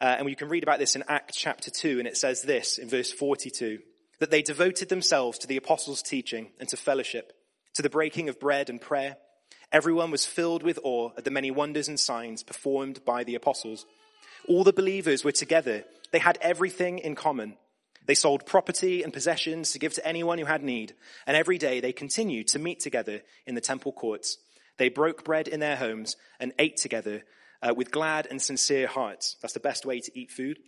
Uh, 0.00 0.16
and 0.16 0.24
we 0.24 0.34
can 0.34 0.48
read 0.48 0.62
about 0.62 0.78
this 0.78 0.96
in 0.96 1.04
Acts 1.08 1.36
chapter 1.36 1.70
2, 1.70 1.98
and 1.98 2.08
it 2.08 2.16
says 2.16 2.42
this 2.42 2.78
in 2.78 2.88
verse 2.88 3.12
42 3.12 3.80
that 4.18 4.30
they 4.30 4.42
devoted 4.42 4.88
themselves 4.88 5.38
to 5.38 5.46
the 5.46 5.56
apostles' 5.56 6.02
teaching 6.02 6.50
and 6.60 6.68
to 6.68 6.76
fellowship, 6.76 7.32
to 7.74 7.82
the 7.82 7.90
breaking 7.90 8.28
of 8.28 8.38
bread 8.38 8.68
and 8.68 8.80
prayer. 8.80 9.16
Everyone 9.72 10.10
was 10.10 10.26
filled 10.26 10.62
with 10.62 10.80
awe 10.82 11.10
at 11.16 11.24
the 11.24 11.30
many 11.30 11.50
wonders 11.50 11.86
and 11.86 11.98
signs 11.98 12.42
performed 12.42 13.04
by 13.04 13.22
the 13.22 13.36
apostles. 13.36 13.86
All 14.48 14.64
the 14.64 14.72
believers 14.72 15.22
were 15.22 15.32
together. 15.32 15.84
They 16.10 16.18
had 16.18 16.38
everything 16.40 16.98
in 16.98 17.14
common. 17.14 17.56
They 18.06 18.14
sold 18.14 18.46
property 18.46 19.04
and 19.04 19.12
possessions 19.12 19.70
to 19.72 19.78
give 19.78 19.94
to 19.94 20.06
anyone 20.06 20.38
who 20.38 20.46
had 20.46 20.64
need. 20.64 20.94
And 21.26 21.36
every 21.36 21.58
day 21.58 21.78
they 21.78 21.92
continued 21.92 22.48
to 22.48 22.58
meet 22.58 22.80
together 22.80 23.22
in 23.46 23.54
the 23.54 23.60
temple 23.60 23.92
courts. 23.92 24.38
They 24.78 24.88
broke 24.88 25.24
bread 25.24 25.46
in 25.46 25.60
their 25.60 25.76
homes 25.76 26.16
and 26.40 26.52
ate 26.58 26.76
together 26.76 27.22
uh, 27.62 27.72
with 27.76 27.92
glad 27.92 28.26
and 28.28 28.42
sincere 28.42 28.88
hearts. 28.88 29.36
That's 29.40 29.54
the 29.54 29.60
best 29.60 29.86
way 29.86 30.00
to 30.00 30.18
eat 30.18 30.32
food. 30.32 30.58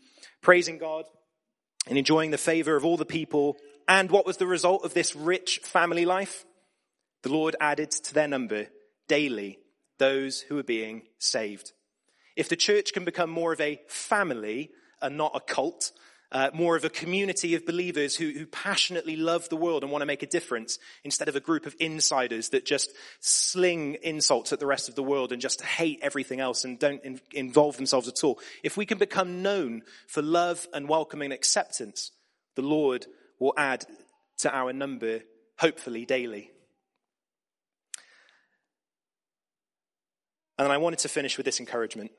Praising 0.43 0.79
God 0.79 1.07
and 1.88 1.99
enjoying 1.99 2.31
the 2.31 2.38
favor 2.38 2.77
of 2.77 2.85
all 2.85 2.97
the 2.97 3.05
people. 3.05 3.57
And 3.88 4.12
what 4.12 4.27
was 4.27 4.37
the 4.37 4.47
result 4.47 4.85
of 4.85 4.95
this 4.95 5.17
rich 5.17 5.59
family 5.65 6.05
life? 6.05 6.45
The 7.23 7.33
Lord 7.33 7.57
added 7.61 7.91
to 7.91 8.15
their 8.15 8.29
number 8.29 8.69
daily 9.12 9.59
those 9.98 10.40
who 10.40 10.59
are 10.59 10.62
being 10.62 11.03
saved. 11.18 11.72
If 12.35 12.48
the 12.48 12.57
church 12.57 12.94
can 12.94 13.05
become 13.05 13.29
more 13.29 13.53
of 13.53 13.61
a 13.61 13.79
family 13.87 14.70
and 15.03 15.18
not 15.18 15.33
a 15.35 15.40
cult, 15.40 15.92
uh, 16.33 16.48
more 16.55 16.77
of 16.77 16.85
a 16.87 16.88
community 16.88 17.55
of 17.55 17.66
believers 17.66 18.16
who, 18.16 18.31
who 18.31 18.46
passionately 18.46 19.16
love 19.16 19.51
the 19.51 19.57
world 19.64 19.83
and 19.83 19.92
want 19.92 20.01
to 20.01 20.07
make 20.07 20.22
a 20.22 20.27
difference 20.38 20.79
instead 21.05 21.29
of 21.29 21.37
a 21.37 21.40
group 21.40 21.66
of 21.66 21.77
insiders 21.79 22.48
that 22.48 22.64
just 22.64 22.90
sling 23.20 23.98
insults 24.03 24.51
at 24.51 24.61
the 24.61 24.66
rest 24.66 24.88
of 24.88 24.94
the 24.94 25.03
world 25.03 25.31
and 25.31 25.42
just 25.42 25.61
hate 25.61 25.98
everything 26.01 26.40
else 26.40 26.64
and 26.64 26.79
don't 26.79 27.05
in, 27.05 27.20
involve 27.35 27.77
themselves 27.77 28.09
at 28.09 28.25
all. 28.25 28.40
If 28.62 28.79
we 28.79 28.87
can 28.87 28.96
become 28.96 29.42
known 29.42 29.83
for 30.07 30.22
love 30.22 30.66
and 30.72 30.88
welcoming 30.88 31.27
and 31.27 31.35
acceptance, 31.35 32.12
the 32.57 32.62
Lord 32.62 33.05
will 33.38 33.53
add 33.59 33.85
to 34.38 34.57
our 34.57 34.72
number, 34.72 35.20
hopefully 35.59 36.07
daily. 36.07 36.52
And 40.59 40.67
then 40.67 40.71
I 40.71 40.79
wanted 40.79 41.01
to 41.01 41.09
finish 41.09 41.37
with 41.37 41.47
this 41.47 41.61
encouragement. 41.61 42.11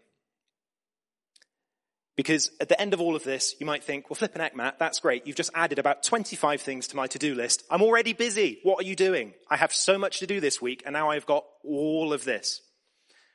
Because 2.16 2.52
at 2.60 2.70
the 2.70 2.80
end 2.80 2.94
of 2.94 3.02
all 3.02 3.16
of 3.16 3.24
this, 3.24 3.56
you 3.60 3.66
might 3.66 3.84
think, 3.84 4.10
well, 4.10 4.16
flipping 4.16 4.42
heck, 4.42 4.56
Matt, 4.56 4.78
that's 4.78 5.00
great. 5.00 5.26
You've 5.26 5.36
just 5.36 5.50
added 5.56 5.80
about 5.80 6.04
25 6.04 6.62
things 6.62 6.88
to 6.90 6.96
my 6.96 7.08
to-do 7.08 7.34
list. 7.34 7.64
I'm 7.72 7.82
already 7.82 8.14
busy. 8.14 8.60
What 8.62 8.84
are 8.84 8.88
you 8.88 8.96
doing? 8.96 9.34
I 9.50 9.58
have 9.58 9.74
so 9.74 9.98
much 9.98 10.20
to 10.20 10.28
do 10.28 10.40
this 10.40 10.62
week, 10.62 10.84
and 10.86 10.94
now 10.94 11.10
I've 11.10 11.26
got 11.26 11.44
all 11.64 12.14
of 12.14 12.24
this. 12.24 12.62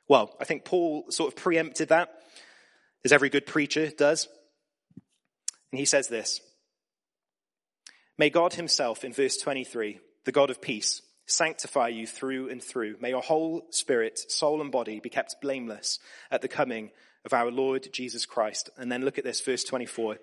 Well, 0.09 0.35
I 0.41 0.45
think 0.45 0.65
Paul 0.65 1.07
sort 1.11 1.33
of 1.33 1.37
preempted 1.37 1.89
that, 1.89 2.11
as 3.05 3.13
every 3.13 3.31
good 3.31 3.47
preacher 3.47 3.89
does. 3.89 4.29
And 5.73 5.79
he 5.79 5.85
says 5.85 6.07
this. 6.09 6.41
May 8.17 8.31
God 8.31 8.55
himself, 8.55 9.05
in 9.05 9.13
verse 9.13 9.37
23, 9.37 9.99
the 10.25 10.33
God 10.33 10.51
of 10.51 10.63
peace, 10.63 11.03
sanctify 11.29 11.89
you 11.89 12.07
through 12.07 12.49
and 12.49 12.63
through. 12.63 12.97
May 13.01 13.11
your 13.11 13.23
whole 13.23 13.67
spirit, 13.71 14.19
soul, 14.31 14.61
and 14.61 14.73
body 14.73 14.99
be 14.99 15.11
kept 15.11 15.41
blameless 15.41 15.99
at 16.31 16.43
the 16.43 16.49
coming 16.49 16.91
of 17.25 17.33
our 17.33 17.51
Lord 17.51 17.89
Jesus 17.93 18.27
Christ. 18.27 18.71
And 18.77 18.91
then 18.91 19.05
look 19.05 19.19
at 19.19 19.25
this, 19.25 19.41
verse 19.41 19.63
24. 19.65 20.17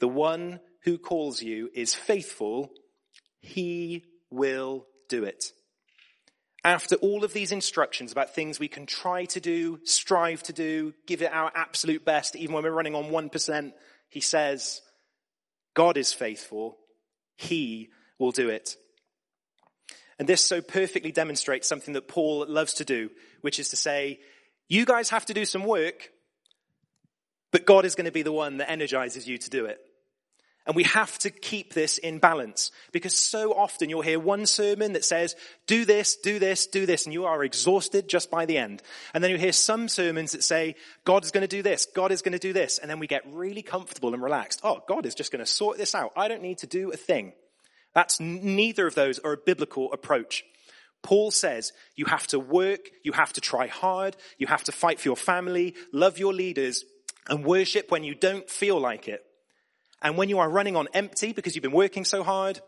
The 0.00 0.08
one 0.08 0.60
who 0.82 0.98
calls 0.98 1.40
you 1.42 1.70
is 1.72 1.94
faithful. 1.94 2.70
He 3.40 4.04
will 4.30 4.86
do 5.08 5.24
it. 5.24 5.52
After 6.62 6.96
all 6.96 7.24
of 7.24 7.32
these 7.32 7.52
instructions 7.52 8.12
about 8.12 8.34
things 8.34 8.58
we 8.58 8.68
can 8.68 8.84
try 8.84 9.24
to 9.26 9.40
do, 9.40 9.78
strive 9.84 10.42
to 10.44 10.52
do, 10.52 10.92
give 11.06 11.22
it 11.22 11.32
our 11.32 11.50
absolute 11.54 12.04
best, 12.04 12.36
even 12.36 12.54
when 12.54 12.64
we're 12.64 12.70
running 12.70 12.94
on 12.94 13.04
1%, 13.04 13.72
he 14.10 14.20
says, 14.20 14.82
God 15.74 15.96
is 15.96 16.12
faithful. 16.12 16.76
He 17.36 17.90
will 18.18 18.32
do 18.32 18.50
it. 18.50 18.76
And 20.20 20.28
this 20.28 20.44
so 20.44 20.60
perfectly 20.60 21.12
demonstrates 21.12 21.66
something 21.66 21.94
that 21.94 22.06
Paul 22.06 22.44
loves 22.46 22.74
to 22.74 22.84
do, 22.84 23.10
which 23.40 23.58
is 23.58 23.70
to 23.70 23.76
say, 23.76 24.20
you 24.68 24.84
guys 24.84 25.08
have 25.08 25.24
to 25.24 25.34
do 25.34 25.46
some 25.46 25.64
work, 25.64 26.10
but 27.52 27.64
God 27.64 27.86
is 27.86 27.94
going 27.94 28.04
to 28.04 28.12
be 28.12 28.20
the 28.20 28.30
one 28.30 28.58
that 28.58 28.70
energizes 28.70 29.26
you 29.26 29.38
to 29.38 29.48
do 29.48 29.64
it. 29.64 29.80
And 30.66 30.76
we 30.76 30.82
have 30.84 31.18
to 31.20 31.30
keep 31.30 31.72
this 31.72 31.96
in 31.96 32.18
balance 32.18 32.70
because 32.92 33.16
so 33.16 33.54
often 33.54 33.88
you'll 33.88 34.02
hear 34.02 34.20
one 34.20 34.44
sermon 34.44 34.92
that 34.92 35.06
says, 35.06 35.36
do 35.66 35.86
this, 35.86 36.16
do 36.16 36.38
this, 36.38 36.66
do 36.66 36.84
this, 36.84 37.06
and 37.06 37.14
you 37.14 37.24
are 37.24 37.42
exhausted 37.42 38.06
just 38.06 38.30
by 38.30 38.44
the 38.44 38.58
end. 38.58 38.82
And 39.14 39.24
then 39.24 39.30
you 39.30 39.38
hear 39.38 39.52
some 39.52 39.88
sermons 39.88 40.32
that 40.32 40.44
say, 40.44 40.74
God 41.06 41.24
is 41.24 41.30
going 41.30 41.48
to 41.48 41.56
do 41.56 41.62
this, 41.62 41.86
God 41.86 42.12
is 42.12 42.20
going 42.20 42.34
to 42.34 42.38
do 42.38 42.52
this. 42.52 42.76
And 42.76 42.90
then 42.90 42.98
we 42.98 43.06
get 43.06 43.22
really 43.32 43.62
comfortable 43.62 44.12
and 44.12 44.22
relaxed. 44.22 44.60
Oh, 44.62 44.82
God 44.86 45.06
is 45.06 45.14
just 45.14 45.32
going 45.32 45.42
to 45.42 45.50
sort 45.50 45.78
this 45.78 45.94
out. 45.94 46.12
I 46.14 46.28
don't 46.28 46.42
need 46.42 46.58
to 46.58 46.66
do 46.66 46.92
a 46.92 46.96
thing. 46.98 47.32
That's 47.94 48.20
neither 48.20 48.86
of 48.86 48.94
those 48.94 49.18
are 49.18 49.32
a 49.32 49.36
biblical 49.36 49.92
approach. 49.92 50.44
Paul 51.02 51.30
says 51.30 51.72
you 51.96 52.04
have 52.06 52.26
to 52.28 52.38
work, 52.38 52.90
you 53.02 53.12
have 53.12 53.32
to 53.34 53.40
try 53.40 53.66
hard, 53.66 54.16
you 54.38 54.46
have 54.46 54.64
to 54.64 54.72
fight 54.72 55.00
for 55.00 55.08
your 55.08 55.16
family, 55.16 55.74
love 55.92 56.18
your 56.18 56.34
leaders, 56.34 56.84
and 57.28 57.44
worship 57.44 57.90
when 57.90 58.04
you 58.04 58.14
don't 58.14 58.48
feel 58.50 58.78
like 58.78 59.08
it. 59.08 59.24
And 60.02 60.16
when 60.16 60.28
you 60.28 60.38
are 60.38 60.48
running 60.48 60.76
on 60.76 60.88
empty 60.94 61.32
because 61.32 61.54
you've 61.54 61.62
been 61.62 61.72
working 61.72 62.04
so 62.04 62.22
hard, 62.22 62.60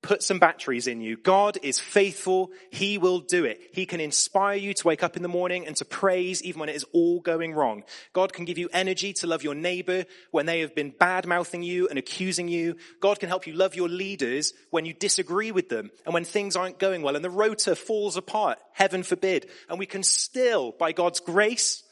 put 0.00 0.22
some 0.22 0.38
batteries 0.38 0.86
in 0.86 1.00
you. 1.00 1.16
God 1.16 1.58
is 1.62 1.80
faithful. 1.80 2.50
He 2.70 2.98
will 2.98 3.18
do 3.18 3.44
it. 3.44 3.60
He 3.72 3.84
can 3.84 4.00
inspire 4.00 4.56
you 4.56 4.72
to 4.74 4.86
wake 4.86 5.02
up 5.02 5.16
in 5.16 5.22
the 5.22 5.28
morning 5.28 5.66
and 5.66 5.74
to 5.76 5.84
praise 5.84 6.42
even 6.42 6.60
when 6.60 6.68
it 6.68 6.76
is 6.76 6.84
all 6.92 7.20
going 7.20 7.52
wrong. 7.52 7.82
God 8.12 8.32
can 8.32 8.44
give 8.44 8.58
you 8.58 8.68
energy 8.72 9.12
to 9.14 9.26
love 9.26 9.42
your 9.42 9.56
neighbor 9.56 10.04
when 10.30 10.46
they 10.46 10.60
have 10.60 10.74
been 10.74 10.94
bad 10.98 11.26
mouthing 11.26 11.62
you 11.62 11.88
and 11.88 11.98
accusing 11.98 12.48
you. 12.48 12.76
God 13.00 13.18
can 13.18 13.28
help 13.28 13.46
you 13.46 13.54
love 13.54 13.74
your 13.74 13.88
leaders 13.88 14.52
when 14.70 14.84
you 14.84 14.94
disagree 14.94 15.50
with 15.50 15.68
them 15.68 15.90
and 16.04 16.14
when 16.14 16.24
things 16.24 16.54
aren't 16.54 16.78
going 16.78 17.02
well 17.02 17.16
and 17.16 17.24
the 17.24 17.30
rota 17.30 17.74
falls 17.74 18.16
apart. 18.16 18.58
Heaven 18.72 19.02
forbid. 19.02 19.50
And 19.68 19.80
we 19.80 19.86
can 19.86 20.04
still, 20.04 20.72
by 20.78 20.92
God's 20.92 21.18
grace, 21.18 21.82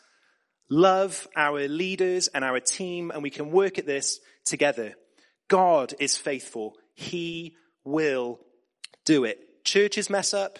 love 0.70 1.26
our 1.34 1.66
leaders 1.66 2.28
and 2.28 2.44
our 2.44 2.60
team 2.60 3.10
and 3.10 3.22
we 3.22 3.30
can 3.30 3.50
work 3.50 3.78
at 3.78 3.86
this 3.86 4.20
together. 4.44 4.94
God 5.48 5.94
is 5.98 6.16
faithful. 6.16 6.74
He 6.94 7.56
will 7.86 8.40
do 9.04 9.24
it. 9.24 9.64
Churches 9.64 10.10
mess 10.10 10.34
up. 10.34 10.58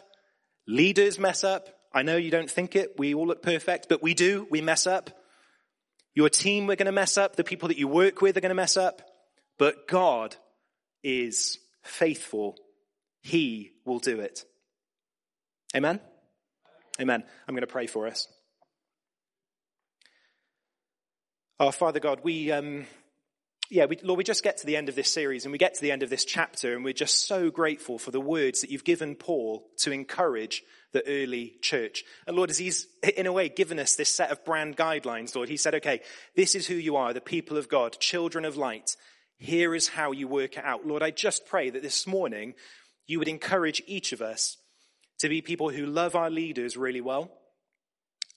Leaders 0.67 1.19
mess 1.19 1.45
up. 1.45 1.69
I 1.93 2.03
know 2.03 2.17
you 2.17 2.31
don't 2.31 2.51
think 2.51 2.77
it. 2.77 2.95
We 2.99 3.15
all 3.15 3.27
look 3.27 3.43
perfect, 3.43 3.89
but 3.89 4.03
we 4.03 4.15
do. 4.15 4.47
We 4.51 4.61
mess 4.61 4.87
up. 4.87 5.11
Your 6.15 6.29
team 6.29 6.71
are 6.71 6.77
going 6.77 6.87
to 6.87 6.93
mess 6.93 7.19
up. 7.19 7.37
The 7.37 7.45
people 7.45 7.69
that 7.69 7.79
you 7.79 7.89
work 7.89 8.21
with 8.21 8.37
are 8.37 8.41
going 8.41 8.51
to 8.51 8.55
mess 8.55 8.77
up. 8.77 9.03
But 9.59 9.87
God 9.87 10.37
is 11.03 11.59
faithful. 11.85 12.57
He 13.21 13.73
will 13.85 13.99
do 13.99 14.21
it. 14.21 14.45
Amen? 15.75 16.01
Amen. 17.01 17.23
I'm 17.47 17.55
going 17.55 17.63
to 17.63 17.67
pray 17.67 17.87
for 17.87 18.07
us. 18.07 18.29
Our 21.59 21.73
Father 21.73 22.01
God, 22.01 22.21
we, 22.23 22.53
um, 22.53 22.87
yeah, 23.71 23.87
we, 23.87 23.99
Lord, 24.03 24.19
we 24.19 24.25
just 24.25 24.45
get 24.45 24.59
to 24.59 24.67
the 24.67 24.77
end 24.77 24.89
of 24.89 24.95
this 24.95 25.13
series 25.13 25.45
and 25.45 25.53
we 25.53 25.59
get 25.59 25.75
to 25.75 25.83
the 25.83 25.91
end 25.91 26.03
of 26.03 26.11
this 26.11 26.25
chapter 26.25 26.75
and 26.75 26.85
we're 26.85 26.93
just 26.93 27.27
so 27.27 27.51
grateful 27.51 27.99
for 27.99 28.11
the 28.11 28.21
words 28.21 28.61
that 28.61 28.71
you've 28.71 28.85
given 28.85 29.15
Paul 29.15 29.67
to 29.79 29.91
encourage 29.91 30.63
the 30.93 31.07
early 31.07 31.57
church. 31.63 32.05
And 32.27 32.37
Lord, 32.37 32.51
as 32.51 32.59
he's 32.59 32.87
in 33.17 33.27
a 33.27 33.33
way 33.33 33.49
given 33.49 33.79
us 33.79 33.97
this 33.97 34.15
set 34.15 34.31
of 34.31 34.45
brand 34.45 34.77
guidelines, 34.77 35.35
Lord, 35.35 35.49
he 35.49 35.57
said, 35.57 35.75
okay, 35.77 36.01
this 36.37 36.55
is 36.55 36.67
who 36.67 36.75
you 36.75 36.97
are, 36.97 37.13
the 37.13 37.21
people 37.21 37.57
of 37.57 37.69
God, 37.69 37.99
children 37.99 38.45
of 38.45 38.57
light. 38.57 38.97
Here 39.39 39.75
is 39.75 39.89
how 39.89 40.13
you 40.13 40.29
work 40.29 40.57
it 40.57 40.65
out. 40.65 40.87
Lord, 40.87 41.03
I 41.03 41.11
just 41.11 41.47
pray 41.47 41.71
that 41.71 41.83
this 41.83 42.07
morning 42.07 42.55
you 43.07 43.19
would 43.19 43.29
encourage 43.29 43.83
each 43.87 44.13
of 44.13 44.23
us 44.23 44.57
to 45.19 45.29
be 45.29 45.43
people 45.43 45.71
who 45.71 45.87
love 45.87 46.15
our 46.15 46.31
leaders 46.31 46.77
really 46.77 47.01
well 47.01 47.31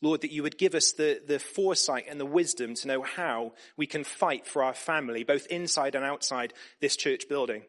Lord, 0.02 0.22
that 0.22 0.32
you 0.32 0.44
would 0.44 0.58
give 0.58 0.76
us 0.76 0.94
the, 0.94 1.22
the 1.28 1.40
foresight 1.40 2.06
and 2.10 2.20
the 2.20 2.26
wisdom 2.26 2.74
to 2.76 2.88
know 2.88 3.02
how 3.02 3.54
we 3.76 3.86
can 3.86 4.04
fight 4.04 4.48
for 4.48 4.64
our 4.64 4.74
family, 4.74 5.24
both 5.24 5.46
inside 5.48 5.96
and 5.96 6.06
outside 6.06 6.54
this 6.80 6.96
church 6.96 7.28
building. 7.28 7.64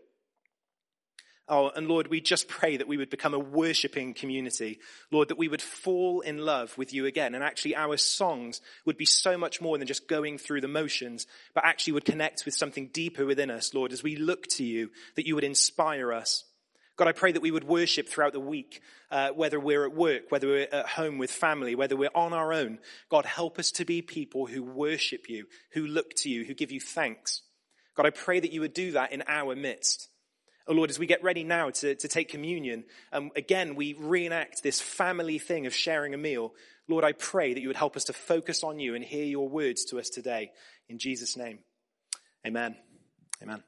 Oh, 1.53 1.69
and 1.75 1.89
Lord, 1.89 2.07
we 2.07 2.21
just 2.21 2.47
pray 2.47 2.77
that 2.77 2.87
we 2.87 2.97
would 2.97 3.11
become 3.11 3.35
a 3.35 3.39
worshipping 3.39 4.15
community. 4.15 4.79
Lord, 5.11 5.29
that 5.29 5.39
we 5.39 5.49
would 5.49 5.61
fall 5.61 6.21
in 6.21 6.39
love 6.39 6.79
with 6.79 6.95
you 6.95 7.07
again. 7.07 7.35
And 7.35 7.43
actually 7.43 7.75
our 7.75 7.97
songs 7.97 8.61
would 8.87 8.97
be 8.97 9.05
so 9.05 9.37
much 9.37 9.61
more 9.61 9.77
than 9.77 9.89
just 9.89 10.07
going 10.07 10.39
through 10.39 10.61
the 10.61 10.69
motions, 10.69 11.27
but 11.53 11.65
actually 11.65 11.95
would 11.95 12.05
connect 12.05 12.45
with 12.45 12.55
something 12.55 12.87
deeper 12.93 13.27
within 13.27 13.51
us, 13.51 13.75
Lord, 13.75 13.93
as 13.93 14.05
we 14.05 14.15
look 14.15 14.47
to 14.51 14.65
you, 14.65 14.91
that 15.17 15.27
you 15.27 15.35
would 15.35 15.43
inspire 15.43 16.13
us. 16.13 16.45
God, 17.01 17.09
I 17.09 17.13
pray 17.13 17.33
that 17.33 17.41
we 17.41 17.51
would 17.51 17.65
worship 17.65 18.11
throughout 18.11 18.35
the 18.35 18.41
week, 18.41 18.83
uh, 19.11 19.31
whether 19.31 19.59
we're 19.59 19.87
at 19.87 19.95
work, 19.95 20.25
whether 20.29 20.49
we're 20.49 20.69
at 20.71 20.87
home 20.87 21.17
with 21.17 21.31
family, 21.31 21.75
whether 21.75 21.97
we're 21.97 22.11
on 22.15 22.35
our 22.35 22.53
own. 22.53 22.79
God, 23.09 23.25
help 23.25 23.59
us 23.59 23.71
to 23.73 23.87
be 23.87 24.03
people 24.03 24.45
who 24.45 24.63
worship 24.63 25.31
you, 25.31 25.47
who 25.73 25.87
look 25.87 26.13
to 26.17 26.29
you, 26.29 26.45
who 26.45 26.53
give 26.53 26.71
you 26.71 26.79
thanks. 26.79 27.41
God, 27.97 28.05
I 28.05 28.11
pray 28.11 28.39
that 28.39 28.53
you 28.53 28.61
would 28.61 28.75
do 28.75 28.93
that 28.93 29.13
in 29.13 29.23
our 29.27 29.57
midst. 29.57 30.11
Oh 30.69 30.75
Lord, 30.75 30.91
as 30.91 30.99
we 30.99 31.07
get 31.07 31.25
ready 31.25 31.43
now 31.43 31.71
to, 31.71 31.95
to 31.95 32.07
take 32.07 32.29
communion, 32.29 32.85
um, 33.15 33.31
again, 33.35 33.77
we 33.77 33.95
reenact 33.95 34.63
this 34.63 34.83
family 34.83 35.39
thing 35.39 35.65
of 35.65 35.75
sharing 35.75 36.13
a 36.13 36.19
meal. 36.19 36.53
Lord, 36.87 37.03
I 37.03 37.13
pray 37.13 37.55
that 37.55 37.61
you 37.61 37.69
would 37.69 37.77
help 37.79 37.97
us 37.97 38.05
to 38.05 38.13
focus 38.13 38.63
on 38.63 38.79
you 38.79 38.95
and 38.95 39.03
hear 39.03 39.25
your 39.25 39.49
words 39.49 39.87
to 39.87 39.99
us 39.99 40.11
today. 40.11 40.51
In 40.91 40.99
Jesus' 40.99 41.35
name, 41.35 41.61
amen. 42.47 42.77
Amen. 43.43 43.63